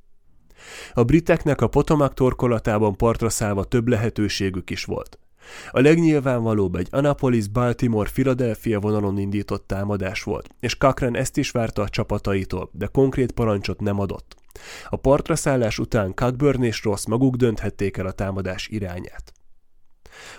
A 0.92 1.04
briteknek 1.04 1.60
a 1.60 1.68
Potomac 1.68 2.14
torkolatában 2.14 2.96
partra 2.96 3.28
szállva 3.28 3.64
több 3.64 3.88
lehetőségük 3.88 4.70
is 4.70 4.84
volt. 4.84 5.18
A 5.70 5.80
legnyilvánvalóbb 5.80 6.74
egy 6.74 6.88
Annapolis-Baltimore-Philadelphia 6.90 8.80
vonalon 8.80 9.18
indított 9.18 9.66
támadás 9.66 10.22
volt, 10.22 10.48
és 10.60 10.76
Cochrane 10.76 11.18
ezt 11.18 11.36
is 11.36 11.50
várta 11.50 11.82
a 11.82 11.88
csapataitól, 11.88 12.70
de 12.72 12.86
konkrét 12.86 13.32
parancsot 13.32 13.80
nem 13.80 14.00
adott. 14.00 14.36
A 14.88 14.96
partra 14.96 15.36
szállás 15.36 15.78
után 15.78 16.14
Cockburn 16.14 16.62
és 16.62 16.84
Ross 16.84 17.06
maguk 17.06 17.36
dönthették 17.36 17.96
el 17.96 18.06
a 18.06 18.12
támadás 18.12 18.68
irányát. 18.68 19.32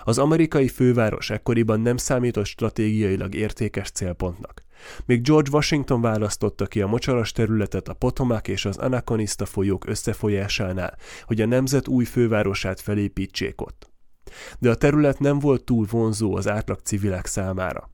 Az 0.04 0.18
amerikai 0.18 0.68
főváros 0.68 1.30
ekkoriban 1.30 1.80
nem 1.80 1.96
számított 1.96 2.44
stratégiailag 2.44 3.34
értékes 3.34 3.90
célpontnak. 3.90 4.62
Még 5.06 5.22
George 5.22 5.50
Washington 5.52 6.00
választotta 6.00 6.66
ki 6.66 6.80
a 6.80 6.86
mocsaras 6.86 7.32
területet 7.32 7.88
a 7.88 7.94
Potomac 7.94 8.48
és 8.48 8.64
az 8.64 8.76
Anaconista 8.76 9.46
folyók 9.46 9.86
összefolyásánál, 9.86 10.96
hogy 11.24 11.40
a 11.40 11.46
nemzet 11.46 11.88
új 11.88 12.04
fővárosát 12.04 12.80
felépítsék 12.80 13.60
ott. 13.60 13.90
De 14.58 14.70
a 14.70 14.74
terület 14.74 15.18
nem 15.18 15.38
volt 15.38 15.64
túl 15.64 15.86
vonzó 15.90 16.36
az 16.36 16.48
átlag 16.48 16.78
civilek 16.82 17.26
számára. 17.26 17.90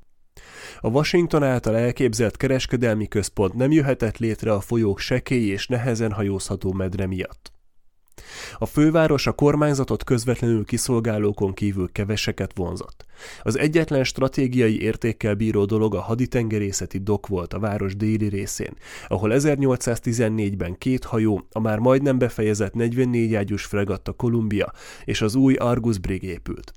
A 0.81 0.89
Washington 0.89 1.43
által 1.43 1.77
elképzelt 1.77 2.37
kereskedelmi 2.37 3.09
központ 3.09 3.55
nem 3.55 3.73
jöhetett 3.73 4.19
létre 4.19 4.53
a 4.53 4.61
folyók 4.61 4.99
sekély 4.99 5.47
és 5.47 5.67
nehezen 5.67 6.13
hajózható 6.13 6.73
medre 6.73 7.07
miatt. 7.07 7.53
A 8.59 8.67
főváros 8.67 9.27
a 9.27 9.33
kormányzatot 9.33 10.05
közvetlenül 10.05 10.65
kiszolgálókon 10.65 11.55
kívül 11.55 11.93
keveseket 11.93 12.53
vonzott. 12.55 13.05
Az 13.43 13.59
egyetlen 13.59 14.05
stratégiai 14.05 14.81
értékkel 14.81 15.35
bíró 15.35 15.65
dolog 15.65 15.95
a 15.95 16.01
haditengerészeti 16.01 16.99
dok 16.99 17.27
volt 17.27 17.55
a 17.55 17.59
város 17.59 17.97
déli 17.97 18.29
részén, 18.29 18.75
ahol 19.07 19.31
1814-ben 19.35 20.79
két 20.79 21.05
hajó, 21.05 21.47
a 21.51 21.61
már 21.61 21.79
majdnem 21.79 22.19
befejezett 22.19 22.75
44 22.75 23.35
ágyús 23.35 23.65
fregatta 23.65 24.13
Columbia 24.13 24.73
és 25.05 25.23
az 25.23 25.35
új 25.35 25.55
Argus 25.55 25.99
Brig 25.99 26.23
épült. 26.23 26.73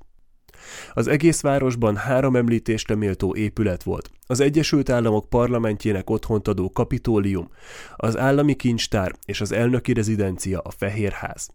Az 0.92 1.06
egész 1.06 1.40
városban 1.40 1.96
három 1.96 2.36
említésre 2.36 2.94
méltó 2.94 3.34
épület 3.34 3.82
volt. 3.82 4.10
Az 4.26 4.40
Egyesült 4.40 4.90
Államok 4.90 5.28
parlamentjének 5.28 6.10
otthont 6.10 6.48
adó 6.48 6.70
kapitólium, 6.70 7.48
az 7.96 8.16
állami 8.16 8.54
kincstár 8.54 9.12
és 9.26 9.40
az 9.40 9.52
elnöki 9.52 9.92
rezidencia 9.92 10.60
a 10.60 10.70
Fehérház. 10.70 11.50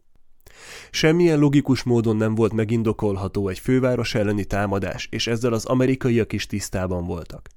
Semmilyen 0.92 1.40
logikus 1.40 1.84
módon 1.84 2.16
nem 2.16 2.36
volt 2.36 2.54
megindokolható 2.54 3.48
egy 3.48 3.60
főváros 3.60 4.16
elleni 4.16 4.46
támadás, 4.46 5.08
és 5.12 5.28
ezzel 5.28 5.54
az 5.54 5.66
amerikaiak 5.66 6.34
is 6.34 6.46
tisztában 6.46 7.06
voltak. 7.06 7.50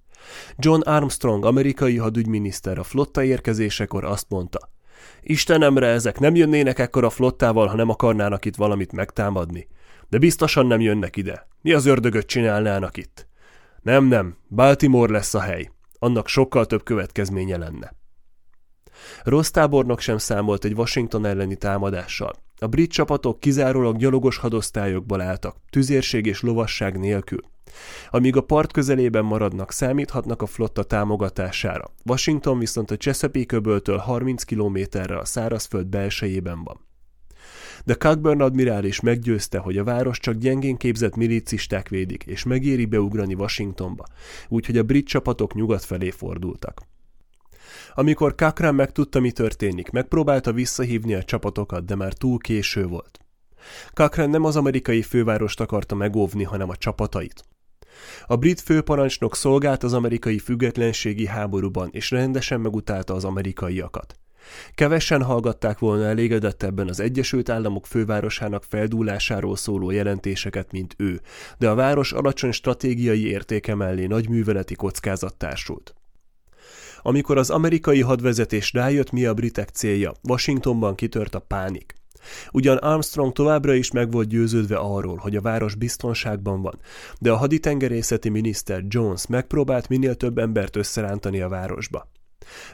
John 0.57 0.81
Armstrong, 0.81 1.45
amerikai 1.45 1.97
hadügyminiszter 1.97 2.79
a 2.79 2.83
flotta 2.83 3.23
érkezésekor 3.23 4.05
azt 4.05 4.27
mondta, 4.29 4.75
Istenemre, 5.23 5.87
ezek 5.87 6.19
nem 6.19 6.35
jönnének 6.35 6.79
ekkor 6.79 7.05
a 7.05 7.11
flottával, 7.11 7.67
ha 7.67 7.77
nem 7.77 7.89
akarnának 7.89 8.45
itt 8.45 8.57
valamit 8.57 8.93
megtámadni. 8.93 9.69
De 10.09 10.19
biztosan 10.19 10.67
nem 10.67 10.81
jönnek 10.81 11.17
ide. 11.17 11.49
Mi 11.63 11.73
az 11.73 11.87
ördögöt 11.87 12.27
csinálnának 12.27 12.97
itt? 12.97 13.27
Nem, 13.83 14.05
nem, 14.05 14.37
Baltimore 14.49 15.13
lesz 15.13 15.35
a 15.35 15.41
hely. 15.41 15.71
Annak 15.99 16.29
sokkal 16.29 16.67
több 16.67 16.83
következménye 16.83 17.57
lenne. 17.57 17.95
Rossz 19.23 19.51
tábornok 19.51 20.01
sem 20.01 20.19
számolt 20.19 20.65
egy 20.65 20.73
Washington 20.73 21.27
elleni 21.27 21.57
támadással. 21.57 22.33
A 22.59 22.67
brit 22.67 22.93
csapatok 22.93 23.41
kizárólag 23.41 23.97
gyalogos 23.97 24.37
hadosztályokból 24.37 25.21
álltak, 25.21 25.57
tüzérség 25.71 26.27
és 26.27 26.41
lovasság 26.41 26.99
nélkül. 26.99 27.41
Amíg 28.11 28.37
a 28.37 28.41
part 28.41 28.73
közelében 28.73 29.25
maradnak, 29.25 29.73
számíthatnak 29.73 30.43
a 30.43 30.47
flotta 30.47 30.83
támogatására. 30.83 31.91
Washington 32.05 32.59
viszont 32.59 32.91
a 32.91 32.97
Chesapeake 32.97 33.57
öböltől 33.57 33.97
30 33.97 34.43
kilométerre 34.43 35.19
a 35.19 35.25
szárazföld 35.25 35.87
belsejében 35.87 36.65
van. 36.65 36.81
De 37.87 37.95
Cockburn 37.95 38.41
admirális 38.41 39.01
meggyőzte, 39.01 39.59
hogy 39.59 39.79
a 39.79 39.85
város 39.85 40.19
csak 40.19 40.35
gyengén 40.35 40.77
képzett 40.77 41.17
milicisták 41.17 41.89
védik, 41.89 42.25
és 42.25 42.45
megéri 42.45 42.85
beugrani 42.85 43.35
Washingtonba, 43.35 44.07
úgyhogy 44.49 44.79
a 44.79 44.83
brit 44.83 45.07
csapatok 45.07 45.55
nyugat 45.55 45.85
felé 45.85 46.11
fordultak. 46.11 46.83
Amikor 47.95 48.35
Cochrane 48.35 48.77
megtudta, 48.77 49.21
mi 49.21 49.33
történik, 49.33 49.91
megpróbálta 49.91 50.53
visszahívni 50.53 51.15
a 51.15 51.23
csapatokat, 51.23 51.85
de 51.85 51.95
már 51.95 52.13
túl 52.13 52.39
késő 52.39 52.87
volt. 52.87 53.19
Cochrane 53.95 54.31
nem 54.31 54.45
az 54.45 54.57
amerikai 54.57 55.03
fővárost 55.03 55.61
akarta 55.61 55.95
megóvni, 55.95 56.43
hanem 56.43 56.69
a 56.69 56.77
csapatait. 56.77 57.45
A 58.27 58.37
brit 58.37 58.61
főparancsnok 58.61 59.37
szolgált 59.37 59.83
az 59.83 59.93
amerikai 59.93 60.39
függetlenségi 60.39 61.27
háborúban, 61.27 61.89
és 61.93 62.11
rendesen 62.11 62.61
megutálta 62.61 63.15
az 63.15 63.25
amerikaiakat. 63.25 64.19
Kevesen 64.75 65.23
hallgatták 65.23 65.79
volna 65.79 66.05
elégedettebben 66.05 66.89
az 66.89 67.01
Egyesült 67.01 67.49
Államok 67.49 67.87
fővárosának 67.87 68.65
feldúlásáról 68.65 69.57
szóló 69.57 69.91
jelentéseket, 69.91 70.73
mint 70.73 70.95
ő, 70.99 71.21
de 71.59 71.69
a 71.69 71.75
város 71.75 72.13
alacsony 72.13 72.53
stratégiai 72.53 73.27
értéke 73.27 73.75
mellé 73.75 74.07
nagy 74.07 74.29
műveleti 74.29 74.75
kockázat 74.75 75.37
társult. 75.37 75.95
Amikor 77.03 77.39
az 77.39 77.51
amerikai 77.51 78.01
hadvezetés 78.01 78.73
rájött, 78.73 79.11
mi 79.11 79.25
a 79.25 79.35
britek 79.35 79.69
célja, 79.69 80.13
Washingtonban 80.29 80.95
kitört 80.95 81.35
a 81.35 81.39
pánik. 81.39 81.95
Ugyan 82.53 82.77
Armstrong 82.77 83.33
továbbra 83.33 83.75
is 83.75 83.91
meg 83.91 84.11
volt 84.11 84.29
győződve 84.29 84.77
arról, 84.77 85.17
hogy 85.17 85.37
a 85.37 85.41
város 85.41 85.75
biztonságban 85.75 86.63
van, 86.63 86.79
de 87.19 87.33
a 87.33 87.37
haditengerészeti 87.37 88.29
miniszter 88.29 88.83
Jones 88.89 89.27
megpróbált 89.27 89.89
minél 89.89 90.15
több 90.15 90.39
embert 90.39 90.77
összerántani 90.77 91.41
a 91.41 91.49
városba. 91.49 92.09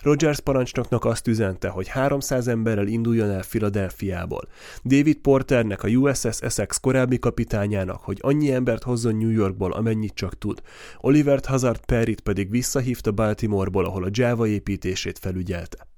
Rogers 0.02 0.40
parancsnoknak 0.40 1.04
azt 1.04 1.28
üzente, 1.28 1.68
hogy 1.68 1.88
300 1.88 2.48
emberrel 2.48 2.86
induljon 2.86 3.30
el 3.30 3.42
Filadelfiából. 3.42 4.48
David 4.84 5.16
Porternek, 5.16 5.82
a 5.82 5.88
USS 5.88 6.40
Essex 6.40 6.78
korábbi 6.80 7.18
kapitányának, 7.18 8.00
hogy 8.00 8.18
annyi 8.20 8.52
embert 8.52 8.82
hozzon 8.82 9.16
New 9.16 9.30
Yorkból, 9.30 9.72
amennyit 9.72 10.14
csak 10.14 10.38
tud. 10.38 10.62
Oliver 10.98 11.40
Hazard 11.46 11.84
Perryt 11.84 12.20
pedig 12.20 12.50
visszahívta 12.50 13.12
Baltimoreból, 13.12 13.84
ahol 13.84 14.04
a 14.04 14.10
Java 14.10 14.46
építését 14.46 15.18
felügyelte. 15.18 15.90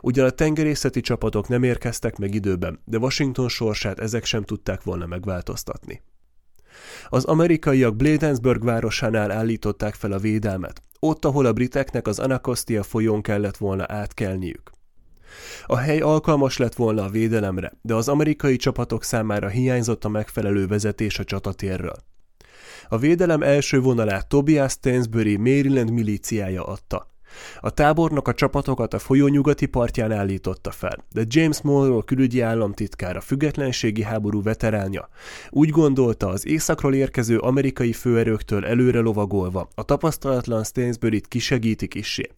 Ugyan 0.00 0.26
a 0.26 0.30
tengerészeti 0.30 1.00
csapatok 1.00 1.48
nem 1.48 1.62
érkeztek 1.62 2.16
meg 2.16 2.34
időben, 2.34 2.80
de 2.84 2.98
Washington 2.98 3.48
sorsát 3.48 4.00
ezek 4.00 4.24
sem 4.24 4.42
tudták 4.42 4.82
volna 4.82 5.06
megváltoztatni. 5.06 6.02
Az 7.08 7.24
amerikaiak 7.24 7.96
Bladensburg 7.96 8.64
városánál 8.64 9.30
állították 9.30 9.94
fel 9.94 10.12
a 10.12 10.18
védelmet, 10.18 10.82
ott, 11.00 11.24
ahol 11.24 11.46
a 11.46 11.52
briteknek 11.52 12.06
az 12.06 12.18
Anacostia 12.18 12.82
folyón 12.82 13.22
kellett 13.22 13.56
volna 13.56 13.84
átkelniük. 13.88 14.70
A 15.66 15.76
hely 15.76 16.00
alkalmas 16.00 16.56
lett 16.56 16.74
volna 16.74 17.04
a 17.04 17.08
védelemre, 17.08 17.72
de 17.82 17.94
az 17.94 18.08
amerikai 18.08 18.56
csapatok 18.56 19.04
számára 19.04 19.48
hiányzott 19.48 20.04
a 20.04 20.08
megfelelő 20.08 20.66
vezetés 20.66 21.18
a 21.18 21.24
csatatérről. 21.24 21.96
A 22.88 22.98
védelem 22.98 23.42
első 23.42 23.80
vonalát 23.80 24.28
Tobias 24.28 24.72
Stainsbury 24.72 25.36
Maryland 25.36 25.90
milíciája 25.90 26.64
adta. 26.64 27.09
A 27.60 27.70
tábornok 27.70 28.28
a 28.28 28.34
csapatokat 28.34 28.94
a 28.94 28.98
folyó 28.98 29.26
nyugati 29.26 29.66
partján 29.66 30.12
állította 30.12 30.70
fel, 30.70 31.04
de 31.12 31.24
James 31.26 31.62
Monroe 31.62 32.02
külügyi 32.04 32.40
államtitkár, 32.40 33.16
a 33.16 33.20
függetlenségi 33.20 34.02
háború 34.02 34.42
veteránja 34.42 35.08
úgy 35.50 35.70
gondolta 35.70 36.28
az 36.28 36.46
északról 36.46 36.94
érkező 36.94 37.38
amerikai 37.38 37.92
főerőktől 37.92 38.66
előre 38.66 39.00
lovagolva, 39.00 39.68
a 39.74 39.82
tapasztalatlan 39.82 40.64
Stainsbury-t 40.64 41.28
kisegítik 41.28 41.94
isé. 41.94 42.30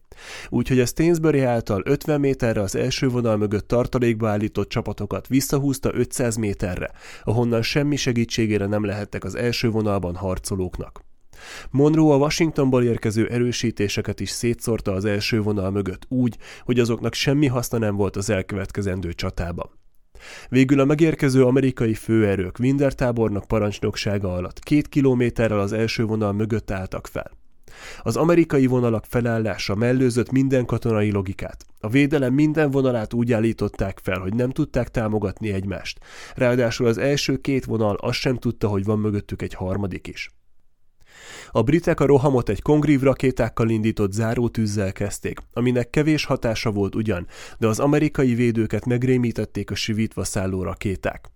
Úgyhogy 0.49 0.79
a 0.79 0.85
Stainsbury 0.85 1.41
által 1.41 1.81
50 1.85 2.19
méterre 2.19 2.61
az 2.61 2.75
első 2.75 3.07
vonal 3.07 3.37
mögött 3.37 3.67
tartalékba 3.67 4.29
állított 4.29 4.69
csapatokat 4.69 5.27
visszahúzta 5.27 5.93
500 5.93 6.35
méterre, 6.35 6.91
ahonnan 7.23 7.61
semmi 7.61 7.95
segítségére 7.95 8.65
nem 8.65 8.85
lehettek 8.85 9.23
az 9.23 9.35
első 9.35 9.69
vonalban 9.69 10.15
harcolóknak. 10.15 11.01
Monroe 11.69 12.13
a 12.13 12.17
Washingtonból 12.17 12.83
érkező 12.83 13.27
erősítéseket 13.27 14.19
is 14.19 14.29
szétszórta 14.29 14.91
az 14.91 15.05
első 15.05 15.41
vonal 15.41 15.71
mögött 15.71 16.05
úgy, 16.07 16.37
hogy 16.63 16.79
azoknak 16.79 17.13
semmi 17.13 17.47
haszna 17.47 17.77
nem 17.77 17.95
volt 17.95 18.15
az 18.15 18.29
elkövetkezendő 18.29 19.13
csatában. 19.13 19.69
Végül 20.49 20.79
a 20.79 20.85
megérkező 20.85 21.45
amerikai 21.45 21.93
főerők 21.93 22.59
Winder 22.59 22.93
tábornok 22.93 23.47
parancsnoksága 23.47 24.33
alatt 24.33 24.59
két 24.59 24.87
kilométerrel 24.87 25.59
az 25.59 25.73
első 25.73 26.05
vonal 26.05 26.33
mögött 26.33 26.71
álltak 26.71 27.07
fel. 27.07 27.31
Az 28.01 28.15
amerikai 28.15 28.65
vonalak 28.65 29.05
felállása 29.05 29.75
mellőzött 29.75 30.31
minden 30.31 30.65
katonai 30.65 31.11
logikát. 31.11 31.65
A 31.79 31.89
védelem 31.89 32.33
minden 32.33 32.71
vonalát 32.71 33.13
úgy 33.13 33.31
állították 33.31 33.99
fel, 34.03 34.19
hogy 34.19 34.33
nem 34.33 34.49
tudták 34.49 34.89
támogatni 34.89 35.51
egymást. 35.51 35.99
Ráadásul 36.35 36.87
az 36.87 36.97
első 36.97 37.37
két 37.37 37.65
vonal 37.65 37.95
azt 37.95 38.19
sem 38.19 38.37
tudta, 38.37 38.67
hogy 38.67 38.83
van 38.83 38.99
mögöttük 38.99 39.41
egy 39.41 39.53
harmadik 39.53 40.07
is. 40.07 40.29
A 41.55 41.61
britek 41.61 41.99
a 41.99 42.05
rohamot 42.05 42.49
egy 42.49 42.61
kongrív 42.61 43.01
rakétákkal 43.01 43.69
indított 43.69 44.11
zárótűzzel 44.11 44.91
kezdték, 44.91 45.39
aminek 45.53 45.89
kevés 45.89 46.25
hatása 46.25 46.71
volt 46.71 46.95
ugyan, 46.95 47.27
de 47.59 47.67
az 47.67 47.79
amerikai 47.79 48.35
védőket 48.35 48.85
megrémítették 48.85 49.71
a 49.71 49.75
sivítva 49.75 50.23
szálló 50.23 50.63
rakéták. 50.63 51.31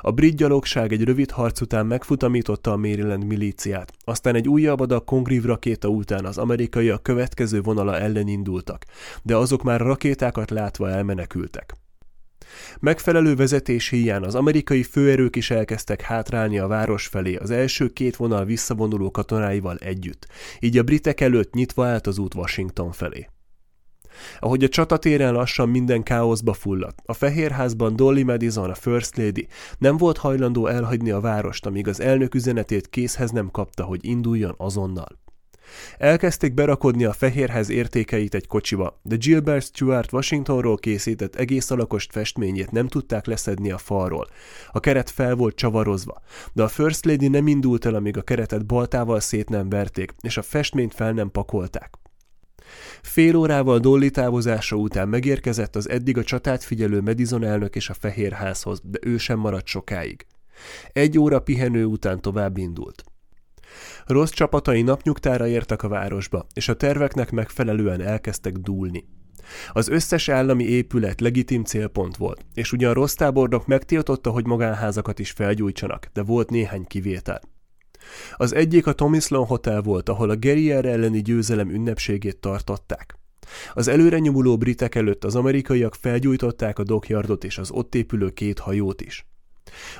A 0.00 0.10
brit 0.10 0.36
gyalogság 0.36 0.92
egy 0.92 1.04
rövid 1.04 1.30
harc 1.30 1.60
után 1.60 1.86
megfutamította 1.86 2.72
a 2.72 2.76
Maryland 2.76 3.24
milíciát, 3.24 3.92
aztán 4.04 4.34
egy 4.34 4.48
újabb 4.48 4.80
adag 4.80 5.04
kongrív 5.04 5.44
rakéta 5.44 5.88
után 5.88 6.24
az 6.24 6.38
amerikai 6.38 6.88
a 6.88 6.98
következő 6.98 7.60
vonala 7.60 7.98
ellen 7.98 8.28
indultak, 8.28 8.84
de 9.22 9.36
azok 9.36 9.62
már 9.62 9.80
rakétákat 9.80 10.50
látva 10.50 10.90
elmenekültek. 10.90 11.81
Megfelelő 12.80 13.34
vezetés 13.34 13.88
híján 13.88 14.22
az 14.22 14.34
amerikai 14.34 14.82
főerők 14.82 15.36
is 15.36 15.50
elkezdtek 15.50 16.00
hátrálni 16.00 16.58
a 16.58 16.66
város 16.66 17.06
felé 17.06 17.34
az 17.34 17.50
első 17.50 17.88
két 17.88 18.16
vonal 18.16 18.44
visszavonuló 18.44 19.10
katonáival 19.10 19.76
együtt, 19.76 20.26
így 20.60 20.78
a 20.78 20.82
britek 20.82 21.20
előtt 21.20 21.54
nyitva 21.54 21.86
állt 21.86 22.06
az 22.06 22.18
út 22.18 22.34
Washington 22.34 22.92
felé. 22.92 23.28
Ahogy 24.38 24.64
a 24.64 24.68
csatatéren 24.68 25.32
lassan 25.32 25.68
minden 25.68 26.02
káoszba 26.02 26.52
fulladt, 26.52 27.02
a 27.04 27.12
Fehérházban 27.12 27.96
Dolly 27.96 28.22
Madison, 28.22 28.70
a 28.70 28.74
First 28.74 29.16
Lady 29.16 29.46
nem 29.78 29.96
volt 29.96 30.18
hajlandó 30.18 30.66
elhagyni 30.66 31.10
a 31.10 31.20
várost, 31.20 31.66
amíg 31.66 31.88
az 31.88 32.00
elnök 32.00 32.34
üzenetét 32.34 32.88
készhez 32.88 33.30
nem 33.30 33.50
kapta, 33.50 33.84
hogy 33.84 34.04
induljon 34.04 34.54
azonnal. 34.56 35.20
Elkezdték 35.98 36.54
berakodni 36.54 37.04
a 37.04 37.12
fehérhez 37.12 37.70
értékeit 37.70 38.34
egy 38.34 38.46
kocsiba, 38.46 39.00
de 39.02 39.16
Gilbert 39.16 39.64
Stuart 39.64 40.12
Washingtonról 40.12 40.76
készített 40.76 41.34
egész 41.34 41.70
alakost 41.70 42.12
festményét 42.12 42.70
nem 42.70 42.88
tudták 42.88 43.26
leszedni 43.26 43.70
a 43.70 43.78
falról. 43.78 44.26
A 44.72 44.80
keret 44.80 45.10
fel 45.10 45.34
volt 45.34 45.56
csavarozva, 45.56 46.22
de 46.52 46.62
a 46.62 46.68
First 46.68 47.04
Lady 47.04 47.28
nem 47.28 47.46
indult 47.46 47.84
el, 47.84 47.94
amíg 47.94 48.16
a 48.16 48.22
keretet 48.22 48.66
baltával 48.66 49.20
szét 49.20 49.48
nem 49.48 49.68
verték, 49.68 50.14
és 50.20 50.36
a 50.36 50.42
festményt 50.42 50.94
fel 50.94 51.12
nem 51.12 51.30
pakolták. 51.30 52.00
Fél 53.02 53.36
órával 53.36 53.78
Dolly 53.78 54.10
távozása 54.10 54.76
után 54.76 55.08
megérkezett 55.08 55.76
az 55.76 55.88
eddig 55.88 56.18
a 56.18 56.24
csatát 56.24 56.62
figyelő 56.64 57.00
Madison 57.00 57.44
elnök 57.44 57.76
és 57.76 57.88
a 57.88 57.94
Fehérházhoz, 57.94 58.80
de 58.84 58.98
ő 59.02 59.16
sem 59.16 59.38
maradt 59.38 59.66
sokáig. 59.66 60.26
Egy 60.92 61.18
óra 61.18 61.40
pihenő 61.40 61.84
után 61.84 62.20
tovább 62.20 62.56
indult. 62.56 63.04
Rossz 64.06 64.30
csapatai 64.30 64.82
napnyugtára 64.82 65.46
értek 65.46 65.82
a 65.82 65.88
városba, 65.88 66.46
és 66.54 66.68
a 66.68 66.76
terveknek 66.76 67.30
megfelelően 67.30 68.00
elkezdtek 68.00 68.52
dúlni. 68.52 69.04
Az 69.72 69.88
összes 69.88 70.28
állami 70.28 70.64
épület 70.64 71.20
legitim 71.20 71.64
célpont 71.64 72.16
volt, 72.16 72.44
és 72.54 72.72
ugyan 72.72 72.94
rossz 72.94 73.14
tábornok 73.14 73.66
megtiltotta, 73.66 74.30
hogy 74.30 74.46
magánházakat 74.46 75.18
is 75.18 75.30
felgyújtsanak, 75.30 76.08
de 76.12 76.22
volt 76.22 76.50
néhány 76.50 76.84
kivétel. 76.84 77.40
Az 78.36 78.54
egyik 78.54 78.86
a 78.86 78.92
Tomislon 78.92 79.46
Hotel 79.46 79.80
volt, 79.80 80.08
ahol 80.08 80.30
a 80.30 80.36
Guerrier 80.36 80.84
elleni 80.84 81.22
győzelem 81.22 81.70
ünnepségét 81.70 82.36
tartották. 82.36 83.16
Az 83.72 83.88
előre 83.88 84.18
nyomuló 84.18 84.56
britek 84.56 84.94
előtt 84.94 85.24
az 85.24 85.34
amerikaiak 85.34 85.94
felgyújtották 85.94 86.78
a 86.78 86.82
dokyardot 86.82 87.44
és 87.44 87.58
az 87.58 87.70
ott 87.70 87.94
épülő 87.94 88.30
két 88.30 88.58
hajót 88.58 89.00
is. 89.00 89.26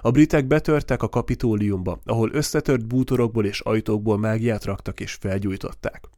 A 0.01 0.11
britek 0.11 0.47
betörtek 0.47 1.03
a 1.03 1.09
kapitóliumba, 1.09 2.01
ahol 2.05 2.31
összetört 2.33 2.87
bútorokból 2.87 3.47
és 3.47 3.61
ajtókból 3.61 4.19
mágiát 4.19 4.65
raktak 4.65 5.01
és 5.01 5.13
felgyújtották. 5.13 6.09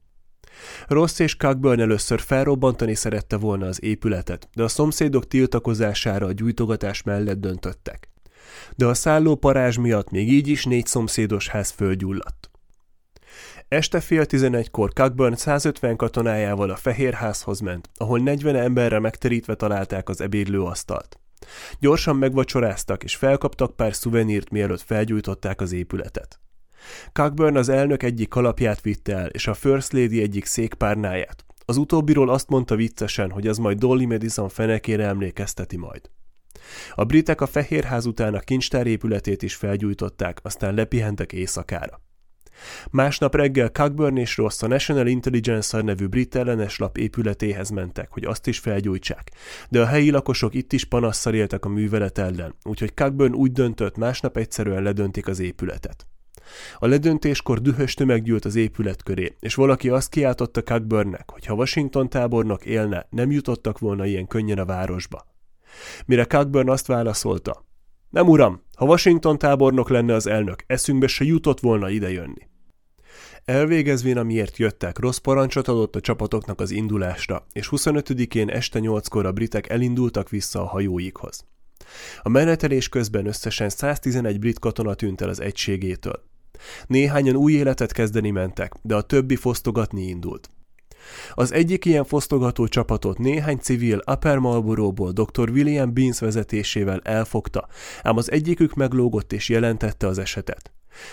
Ross 0.87 1.19
és 1.19 1.37
Cockburn 1.37 1.81
először 1.81 2.21
felrobbantani 2.21 2.95
szerette 2.95 3.37
volna 3.37 3.67
az 3.67 3.83
épületet, 3.83 4.49
de 4.55 4.63
a 4.63 4.69
szomszédok 4.69 5.29
tiltakozására 5.29 6.27
a 6.27 6.33
gyújtogatás 6.33 7.03
mellett 7.03 7.41
döntöttek. 7.41 8.09
De 8.77 8.87
a 8.87 8.95
szálló 8.95 9.35
parázs 9.35 9.77
miatt 9.77 10.11
még 10.11 10.33
így 10.33 10.49
is 10.49 10.65
négy 10.65 10.87
szomszédos 10.87 11.49
ház 11.49 11.71
földgyulladt. 11.71 12.51
Este 13.69 14.01
fél 14.01 14.27
tizenegykor 14.27 14.93
Cockburn 14.93 15.35
150 15.37 15.97
katonájával 15.97 16.71
a 16.71 16.77
Fehérházhoz 16.77 17.61
ment, 17.61 17.91
ahol 17.97 18.19
40 18.19 18.57
emberre 18.57 18.99
megterítve 18.99 19.55
találták 19.55 20.09
az 20.09 20.21
ebédlőasztalt. 20.21 21.19
Gyorsan 21.79 22.17
megvacsoráztak, 22.17 23.05
és 23.05 23.17
felkaptak 23.17 23.77
pár 23.77 23.95
szuvenírt, 23.95 24.51
mielőtt 24.51 24.83
felgyújtották 24.83 25.61
az 25.61 25.73
épületet. 25.73 26.41
Cockburn 27.13 27.57
az 27.57 27.69
elnök 27.69 28.03
egyik 28.03 28.29
kalapját 28.29 28.81
vitte 28.81 29.17
el, 29.17 29.29
és 29.29 29.47
a 29.47 29.55
First 29.55 29.93
Lady 29.93 30.23
egyik 30.23 30.45
székpárnáját. 30.45 31.45
Az 31.65 31.77
utóbbiról 31.77 32.31
azt 32.31 32.49
mondta 32.49 32.77
viccesen, 32.77 33.31
hogy 33.31 33.47
az 33.47 33.59
majd 33.59 33.79
Dolly 33.79 34.05
Madison 34.05 34.49
fenekére 34.49 35.07
emlékezteti 35.07 35.77
majd. 35.77 36.11
A 36.95 37.05
britek 37.05 37.41
a 37.41 37.47
Fehérház 37.47 38.07
után 38.07 38.35
a 38.35 38.41
kincstár 38.41 38.87
épületét 38.87 39.43
is 39.43 39.55
felgyújtották, 39.55 40.39
aztán 40.43 40.75
lepihentek 40.75 41.33
éjszakára. 41.33 42.01
Másnap 42.91 43.35
reggel 43.35 43.71
Cockburn 43.71 44.17
és 44.17 44.37
Ross 44.37 44.63
a 44.63 44.67
National 44.67 45.07
Intelligence 45.07 45.83
nevű 45.83 46.07
brit 46.07 46.35
ellenes 46.35 46.79
lap 46.79 46.99
épületéhez 46.99 47.71
mentek, 47.71 48.11
hogy 48.11 48.25
azt 48.25 48.47
is 48.47 48.59
felgyújtsák, 48.59 49.31
de 49.69 49.81
a 49.81 49.87
helyi 49.87 50.11
lakosok 50.11 50.55
itt 50.55 50.73
is 50.73 50.85
panasszal 50.85 51.35
éltek 51.35 51.65
a 51.65 51.69
művelet 51.69 52.19
ellen, 52.19 52.55
úgyhogy 52.63 52.95
Cockburn 52.95 53.35
úgy 53.35 53.53
döntött, 53.53 53.97
másnap 53.97 54.37
egyszerűen 54.37 54.83
ledöntik 54.83 55.29
az 55.29 55.39
épületet. 55.39 56.07
A 56.79 56.87
ledöntéskor 56.87 57.61
dühös 57.61 57.95
tömeg 57.95 58.23
gyűlt 58.23 58.45
az 58.45 58.55
épület 58.55 59.03
köré, 59.03 59.37
és 59.41 59.55
valaki 59.55 59.89
azt 59.89 60.09
kiáltotta 60.09 60.63
Cockburnnek, 60.63 61.31
hogy 61.31 61.47
ha 61.47 61.55
Washington 61.55 62.09
tábornok 62.09 62.65
élne, 62.65 63.07
nem 63.11 63.31
jutottak 63.31 63.79
volna 63.79 64.07
ilyen 64.07 64.27
könnyen 64.27 64.59
a 64.59 64.65
városba. 64.65 65.27
Mire 66.07 66.25
Cockburn 66.25 66.69
azt 66.69 66.87
válaszolta, 66.87 67.65
nem 68.15 68.29
uram, 68.29 68.61
ha 68.77 68.85
Washington 68.85 69.39
tábornok 69.39 69.89
lenne 69.89 70.15
az 70.15 70.27
elnök, 70.27 70.65
eszünkbe 70.67 71.07
se 71.07 71.25
jutott 71.25 71.61
volna 71.61 71.91
idejönni. 71.91 72.49
Elvégezvén, 73.45 74.17
amiért 74.17 74.57
jöttek, 74.57 74.99
rossz 74.99 75.17
parancsot 75.17 75.69
adott 75.69 75.97
a 75.97 76.01
csapatoknak 76.01 76.61
az 76.61 76.71
indulásra, 76.71 77.47
és 77.53 77.69
25-én 77.71 78.49
este 78.49 78.79
8-kor 78.83 79.27
a 79.27 79.33
britek 79.33 79.69
elindultak 79.69 80.29
vissza 80.29 80.61
a 80.61 80.67
hajóikhoz. 80.67 81.47
A 82.23 82.29
menetelés 82.29 82.89
közben 82.89 83.27
összesen 83.27 83.69
111 83.69 84.39
brit 84.39 84.59
katona 84.59 84.95
tűnt 84.95 85.21
el 85.21 85.29
az 85.29 85.41
egységétől. 85.41 86.23
Néhányan 86.87 87.37
új 87.37 87.53
életet 87.53 87.93
kezdeni 87.93 88.31
mentek, 88.31 88.73
de 88.83 88.95
a 88.95 89.03
többi 89.03 89.37
fosztogatni 89.37 90.03
indult. 90.03 90.51
Az 91.35 91.53
egyik 91.53 91.85
ilyen 91.85 92.05
fosztogató 92.05 92.67
csapatot 92.67 93.19
néhány 93.19 93.59
civil 93.59 94.03
Upper 94.07 94.39
Marlborough-ból 94.39 95.13
dr. 95.13 95.51
William 95.51 95.95
Beans 95.95 96.19
vezetésével 96.19 97.01
elfogta, 97.05 97.69
ám 98.03 98.17
az 98.17 98.31
egyikük 98.31 98.75
meglógott 98.75 99.33
és 99.33 99.49
jelentette 99.49 100.07
az 100.07 100.19
esetet. 100.19 100.73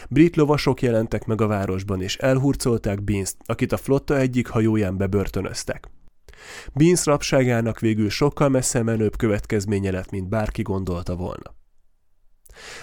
Brit 0.09 0.35
lovasok 0.35 0.81
jelentek 0.81 1.25
meg 1.25 1.41
a 1.41 1.47
városban, 1.47 2.01
és 2.01 2.17
elhurcolták 2.17 3.03
Beans-t, 3.03 3.37
akit 3.45 3.71
a 3.71 3.77
flotta 3.77 4.17
egyik 4.17 4.47
hajóján 4.47 4.97
bebörtönöztek. 4.97 5.89
Beans 6.73 7.05
rabságának 7.05 7.79
végül 7.79 8.09
sokkal 8.09 8.49
messze 8.49 8.83
menőbb 8.83 9.17
következménye 9.17 9.91
lett, 9.91 10.11
mint 10.11 10.29
bárki 10.29 10.61
gondolta 10.61 11.15
volna. 11.15 11.60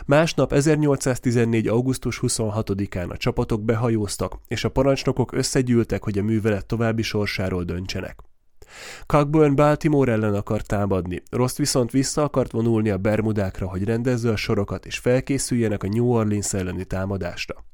Másnap 0.07 0.53
1814. 0.53 1.67
augusztus 1.67 2.21
26-án 2.23 3.11
a 3.11 3.17
csapatok 3.17 3.65
behajóztak, 3.65 4.39
és 4.47 4.65
a 4.65 4.69
parancsnokok 4.69 5.33
összegyűltek, 5.33 6.05
hogy 6.05 6.19
a 6.19 6.23
művelet 6.23 6.67
további 6.67 7.03
sorsáról 7.03 7.65
döntsenek. 7.65 8.21
Cockburn 9.07 9.55
Baltimore 9.55 10.13
ellen 10.13 10.35
akart 10.35 10.67
támadni, 10.67 11.23
Ross 11.31 11.57
viszont 11.57 11.91
vissza 11.91 12.23
akart 12.23 12.51
vonulni 12.51 12.91
a 12.91 12.99
Bermudákra, 12.99 13.69
hogy 13.69 13.85
rendezze 13.85 14.31
a 14.31 14.37
sorokat 14.37 14.87
és 14.87 14.99
felkészüljenek 14.99 15.83
a 15.83 15.89
New 15.89 16.07
Orleans 16.07 16.53
elleni 16.53 16.85
támadásra. 16.85 17.65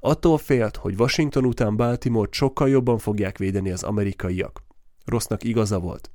Attól 0.00 0.38
félt, 0.38 0.76
hogy 0.76 1.00
Washington 1.00 1.44
után 1.44 1.76
baltimore 1.76 2.28
sokkal 2.32 2.68
jobban 2.68 2.98
fogják 2.98 3.38
védeni 3.38 3.70
az 3.70 3.82
amerikaiak. 3.82 4.62
Rossnak 5.04 5.44
igaza 5.44 5.78
volt. 5.78 6.10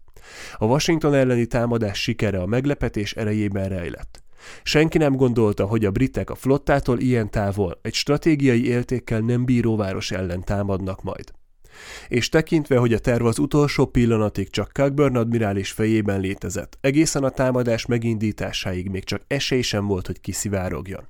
A 0.57 0.65
Washington 0.65 1.13
elleni 1.13 1.45
támadás 1.45 2.01
sikere 2.01 2.41
a 2.41 2.45
meglepetés 2.45 3.13
erejében 3.13 3.69
rejlett. 3.69 4.21
Senki 4.63 4.97
nem 4.97 5.15
gondolta, 5.15 5.65
hogy 5.65 5.85
a 5.85 5.91
britek 5.91 6.29
a 6.29 6.35
flottától 6.35 6.99
ilyen 6.99 7.29
távol 7.29 7.79
egy 7.81 7.93
stratégiai 7.93 8.65
éltékkel 8.67 9.19
nem 9.19 9.45
bíró 9.45 9.75
város 9.75 10.11
ellen 10.11 10.43
támadnak 10.43 11.03
majd. 11.03 11.31
És 12.07 12.29
tekintve, 12.29 12.77
hogy 12.77 12.93
a 12.93 12.99
terv 12.99 13.25
az 13.25 13.39
utolsó 13.39 13.85
pillanatig 13.85 14.49
csak 14.49 14.71
Cockburn 14.73 15.15
admirális 15.15 15.71
fejében 15.71 16.19
létezett, 16.19 16.77
egészen 16.81 17.23
a 17.23 17.29
támadás 17.29 17.85
megindításáig 17.85 18.89
még 18.89 19.03
csak 19.03 19.21
esély 19.27 19.61
sem 19.61 19.85
volt, 19.87 20.07
hogy 20.07 20.21
kiszivárogjon. 20.21 21.07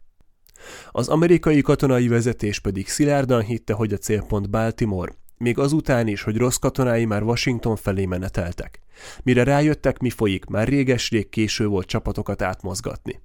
Az 0.92 1.08
amerikai 1.08 1.62
katonai 1.62 2.08
vezetés 2.08 2.60
pedig 2.60 2.88
szilárdan 2.88 3.42
hitte, 3.42 3.74
hogy 3.74 3.94
a 3.94 3.98
célpont 3.98 4.50
Baltimore, 4.50 5.14
még 5.38 5.58
azután 5.58 6.08
is, 6.08 6.22
hogy 6.22 6.38
rossz 6.38 6.56
katonái 6.56 7.06
már 7.06 7.24
Washington 7.24 7.76
felé 7.76 8.06
meneteltek. 8.06 8.80
Mire 9.24 9.44
rájöttek, 9.44 10.00
mi 10.00 10.10
folyik, 10.10 10.46
már 10.46 10.68
réges-rég 10.68 11.30
késő 11.30 11.68
volt 11.68 11.88
csapatokat 11.88 12.42
átmozgatni. 12.42 13.22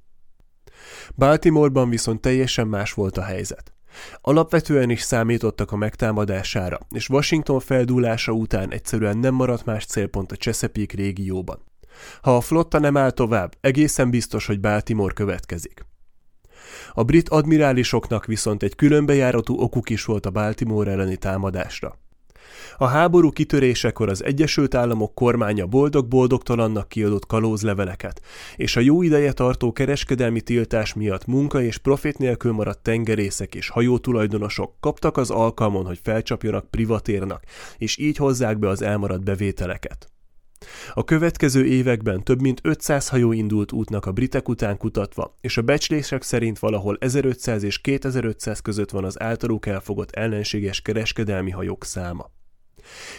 Baltimoreban 1.14 1.88
viszont 1.88 2.20
teljesen 2.20 2.68
más 2.68 2.92
volt 2.92 3.16
a 3.16 3.22
helyzet. 3.22 3.72
Alapvetően 4.20 4.90
is 4.90 5.00
számítottak 5.00 5.72
a 5.72 5.76
megtámadására, 5.76 6.78
és 6.90 7.08
Washington 7.08 7.60
feldúlása 7.60 8.32
után 8.32 8.72
egyszerűen 8.72 9.18
nem 9.18 9.34
maradt 9.34 9.64
más 9.64 9.86
célpont 9.86 10.32
a 10.32 10.36
Chesapeake 10.36 10.96
régióban. 10.96 11.62
Ha 12.22 12.36
a 12.36 12.40
flotta 12.40 12.78
nem 12.78 12.96
áll 12.96 13.10
tovább, 13.10 13.56
egészen 13.60 14.10
biztos, 14.10 14.46
hogy 14.46 14.60
Baltimore 14.60 15.12
következik. 15.12 15.84
A 16.92 17.02
brit 17.02 17.28
admirálisoknak 17.28 18.26
viszont 18.26 18.62
egy 18.62 18.74
különbejáratú 18.74 19.60
okuk 19.60 19.90
is 19.90 20.04
volt 20.04 20.26
a 20.26 20.30
Baltimore 20.30 20.90
elleni 20.90 21.16
támadásra. 21.16 21.98
A 22.76 22.86
háború 22.86 23.30
kitörésekor 23.30 24.08
az 24.08 24.24
Egyesült 24.24 24.74
Államok 24.74 25.14
kormánya 25.14 25.66
boldog-boldogtalannak 25.66 26.88
kiadott 26.88 27.26
kalózleveleket, 27.26 28.20
és 28.56 28.76
a 28.76 28.80
jó 28.80 29.02
ideje 29.02 29.32
tartó 29.32 29.72
kereskedelmi 29.72 30.40
tiltás 30.40 30.94
miatt 30.94 31.26
munka 31.26 31.62
és 31.62 31.78
profit 31.78 32.18
nélkül 32.18 32.52
maradt 32.52 32.82
tengerészek 32.82 33.54
és 33.54 33.68
hajótulajdonosok 33.68 34.74
kaptak 34.80 35.16
az 35.16 35.30
alkalmon, 35.30 35.86
hogy 35.86 36.00
felcsapjanak 36.02 36.70
privatérnak, 36.70 37.42
és 37.78 37.98
így 37.98 38.16
hozzák 38.16 38.58
be 38.58 38.68
az 38.68 38.82
elmaradt 38.82 39.24
bevételeket. 39.24 40.12
A 40.94 41.04
következő 41.04 41.66
években 41.66 42.24
több 42.24 42.40
mint 42.40 42.60
500 42.62 43.08
hajó 43.08 43.32
indult 43.32 43.72
útnak 43.72 44.06
a 44.06 44.12
britek 44.12 44.48
után 44.48 44.76
kutatva, 44.76 45.36
és 45.40 45.56
a 45.56 45.62
becslések 45.62 46.22
szerint 46.22 46.58
valahol 46.58 46.96
1500 47.00 47.62
és 47.62 47.80
2500 47.80 48.60
között 48.60 48.90
van 48.90 49.04
az 49.04 49.20
általuk 49.20 49.66
elfogott 49.66 50.10
ellenséges 50.10 50.80
kereskedelmi 50.80 51.50
hajók 51.50 51.84
száma. 51.84 52.30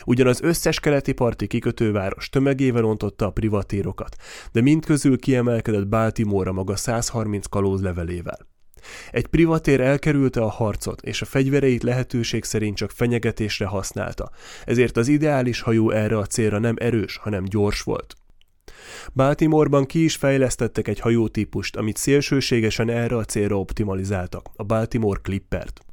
Ugyan 0.06 0.28
az 0.28 0.42
összes 0.42 0.80
keleti 0.80 1.12
parti 1.12 1.48
kikötőváros 1.48 2.30
tömegével 2.30 2.86
ontotta 2.86 3.26
a 3.26 3.32
privatérokat, 3.32 4.16
de 4.52 4.62
mindközül 4.62 5.20
kiemelkedett 5.20 5.88
Baltimore 5.88 6.52
maga 6.52 6.76
130 6.76 7.46
kalóz 7.46 7.82
levelével. 7.82 8.52
Egy 9.12 9.28
privatér 9.28 9.82
elkerülte 9.82 10.42
a 10.42 10.50
harcot, 10.50 11.02
és 11.02 11.22
a 11.22 11.26
fegyvereit 11.26 11.84
lehetőség 11.84 12.44
szerint 12.44 12.78
csak 12.78 12.92
fenyegetésre 12.92 13.66
használta, 13.66 14.32
ezért 14.66 14.98
az 14.98 15.08
ideális 15.08 15.62
hajó 15.62 15.90
erre 15.92 16.18
a 16.18 16.26
célra 16.26 16.60
nem 16.60 16.76
erős, 16.80 17.18
hanem 17.18 17.44
gyors 17.44 17.82
volt. 17.82 18.16
Baltimoreban 19.14 19.86
ki 19.86 20.04
is 20.04 20.16
fejlesztettek 20.16 20.88
egy 20.88 21.00
hajótípust, 21.00 21.76
amit 21.76 21.98
szélsőségesen 21.98 22.90
erre 22.90 23.16
a 23.16 23.26
célra 23.26 23.60
optimalizáltak, 23.60 24.50
a 24.56 24.64
Baltimore 24.64 25.20
Clippert. 25.24 25.93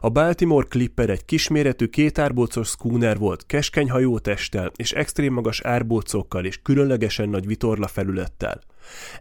A 0.00 0.08
Baltimore 0.08 0.66
Clipper 0.68 1.10
egy 1.10 1.24
kisméretű 1.24 1.86
kétárbócos 1.86 2.68
schooner 2.68 3.18
volt, 3.18 3.46
keskeny 3.46 3.90
hajótesttel 3.90 4.70
és 4.76 4.92
extrém 4.92 5.32
magas 5.32 5.60
árbócokkal 5.60 6.44
és 6.44 6.62
különlegesen 6.62 7.28
nagy 7.28 7.46
vitorla 7.46 7.86
felülettel. 7.86 8.60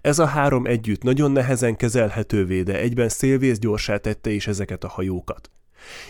Ez 0.02 0.20
a 0.20 0.26
három 0.26 0.66
együtt 0.66 1.04
nagyon 1.04 1.32
nehezen 1.32 1.76
kezelhetővé, 1.76 2.62
de 2.64 2.80
egyben 2.80 3.10
szélvész 3.10 3.60
gyorsá 3.60 3.98
tette 3.98 4.30
is 4.30 4.48
ezeket 4.48 4.84
a 4.84 4.88
hajókat. 4.88 5.50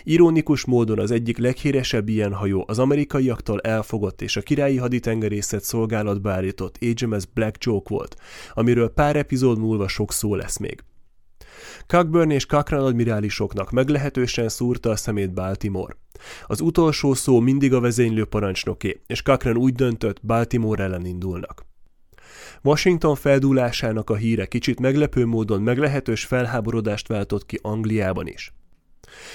Ironikus 0.02 0.64
módon 0.64 0.98
az 0.98 1.10
egyik 1.10 1.38
leghíresebb 1.38 2.08
ilyen 2.08 2.32
hajó 2.32 2.64
az 2.68 2.78
amerikaiaktól 2.78 3.60
elfogott 3.60 4.22
és 4.22 4.36
a 4.36 4.40
királyi 4.40 4.76
haditengerészet 4.76 5.64
szolgálatba 5.64 6.30
állított 6.30 6.78
HMS 6.78 7.26
Black 7.34 7.64
Joke 7.64 7.94
volt, 7.94 8.16
amiről 8.52 8.88
pár 8.88 9.16
epizód 9.16 9.58
múlva 9.58 9.88
sok 9.88 10.12
szó 10.12 10.34
lesz 10.34 10.58
még. 10.58 10.82
Cockburn 11.90 12.30
és 12.30 12.46
Cochrane 12.46 12.84
admirálisoknak 12.84 13.70
meglehetősen 13.70 14.48
szúrta 14.48 14.90
a 14.90 14.96
szemét 14.96 15.32
Baltimore. 15.32 15.96
Az 16.46 16.60
utolsó 16.60 17.14
szó 17.14 17.40
mindig 17.40 17.74
a 17.74 17.80
vezénylő 17.80 18.24
parancsnoké, 18.24 19.00
és 19.06 19.22
Cochrane 19.22 19.58
úgy 19.58 19.74
döntött, 19.74 20.22
Baltimore 20.22 20.82
ellen 20.82 21.04
indulnak. 21.06 21.66
Washington 22.62 23.14
feldúlásának 23.14 24.10
a 24.10 24.14
híre 24.14 24.46
kicsit 24.46 24.80
meglepő 24.80 25.26
módon 25.26 25.62
meglehetős 25.62 26.24
felháborodást 26.24 27.08
váltott 27.08 27.46
ki 27.46 27.58
Angliában 27.62 28.26
is. 28.26 28.52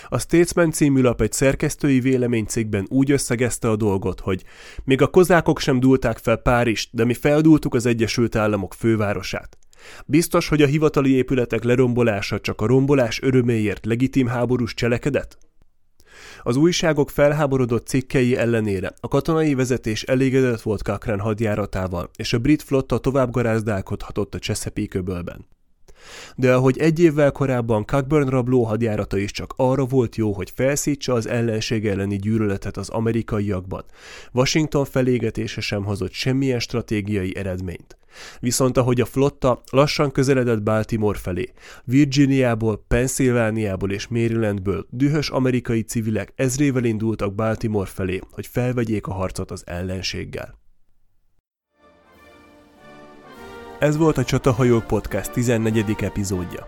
A 0.09 0.19
Statesman 0.19 0.71
című 0.71 1.01
lap 1.01 1.21
egy 1.21 1.31
szerkesztői 1.31 1.99
véleménycikkben 1.99 2.85
úgy 2.89 3.11
összegezte 3.11 3.69
a 3.69 3.75
dolgot, 3.75 4.19
hogy 4.19 4.43
még 4.83 5.01
a 5.01 5.07
kozákok 5.07 5.59
sem 5.59 5.79
dúlták 5.79 6.17
fel 6.17 6.37
Párizst, 6.37 6.89
de 6.91 7.05
mi 7.05 7.13
feldúltuk 7.13 7.73
az 7.73 7.85
Egyesült 7.85 8.35
Államok 8.35 8.73
fővárosát. 8.73 9.57
Biztos, 10.05 10.47
hogy 10.47 10.61
a 10.61 10.67
hivatali 10.67 11.15
épületek 11.15 11.63
lerombolása 11.63 12.39
csak 12.39 12.61
a 12.61 12.65
rombolás 12.65 13.21
öröméért 13.21 13.85
legitim 13.85 14.27
háborús 14.27 14.73
cselekedet? 14.73 15.37
Az 16.43 16.55
újságok 16.55 17.09
felháborodott 17.09 17.87
cikkei 17.87 18.35
ellenére 18.35 18.93
a 18.99 19.07
katonai 19.07 19.53
vezetés 19.53 20.03
elégedett 20.03 20.61
volt 20.61 20.83
Cochrane 20.83 21.21
hadjáratával, 21.21 22.09
és 22.15 22.33
a 22.33 22.39
brit 22.39 22.63
flotta 22.63 22.97
tovább 22.97 23.31
garázdálkodhatott 23.31 24.35
a 24.35 24.39
Chesapeake 24.39 24.97
öbölben. 24.97 25.45
De 26.35 26.53
ahogy 26.53 26.77
egy 26.77 26.99
évvel 26.99 27.31
korábban 27.31 27.85
Cockburn 27.85 28.29
rabló 28.29 28.63
hadjárata 28.63 29.17
is 29.17 29.31
csak 29.31 29.53
arra 29.57 29.85
volt 29.85 30.15
jó, 30.15 30.31
hogy 30.31 30.51
felszítsa 30.55 31.13
az 31.13 31.27
ellenség 31.27 31.87
elleni 31.87 32.15
gyűlöletet 32.15 32.77
az 32.77 32.89
amerikaiakban, 32.89 33.83
Washington 34.33 34.85
felégetése 34.85 35.61
sem 35.61 35.83
hozott 35.83 36.11
semmilyen 36.11 36.59
stratégiai 36.59 37.35
eredményt. 37.35 37.97
Viszont 38.39 38.77
ahogy 38.77 39.01
a 39.01 39.05
flotta 39.05 39.61
lassan 39.71 40.11
közeledett 40.11 40.63
Baltimore 40.63 41.17
felé, 41.17 41.51
Virginiából, 41.83 42.83
Pennsylvániából 42.87 43.91
és 43.91 44.07
Marylandből 44.07 44.87
dühös 44.89 45.29
amerikai 45.29 45.81
civilek 45.81 46.33
ezrével 46.35 46.83
indultak 46.83 47.35
Baltimore 47.35 47.89
felé, 47.89 48.19
hogy 48.31 48.47
felvegyék 48.47 49.07
a 49.07 49.13
harcot 49.13 49.51
az 49.51 49.63
ellenséggel. 49.65 50.63
Ez 53.79 53.97
volt 53.97 54.17
a 54.17 54.23
Csatahajók 54.23 54.83
Podcast 54.83 55.31
14. 55.31 55.95
epizódja. 55.99 56.67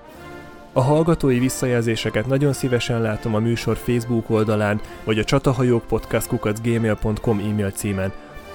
A 0.73 0.81
hallgatói 0.81 1.39
visszajelzéseket 1.39 2.27
nagyon 2.27 2.53
szívesen 2.53 3.01
látom 3.01 3.35
a 3.35 3.39
műsor 3.39 3.77
Facebook 3.77 4.29
oldalán, 4.29 4.81
vagy 5.03 5.19
a 5.19 5.23
csatahajók 5.23 5.85
podcast.gmail.com 5.85 7.39
e-mail 7.39 7.71
címen, 7.71 8.11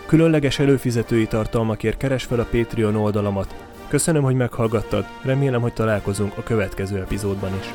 Különleges 0.07 0.59
előfizetői 0.59 1.27
tartalmakért 1.27 1.97
keres 1.97 2.25
fel 2.25 2.41
a 2.41 2.47
Patreon 2.51 2.97
oldalamat. 2.97 3.55
Köszönöm, 3.89 4.23
hogy 4.23 4.35
meghallgattad, 4.35 5.05
remélem, 5.23 5.61
hogy 5.61 5.73
találkozunk 5.73 6.37
a 6.37 6.43
következő 6.43 7.01
epizódban 7.01 7.53
is. 7.61 7.67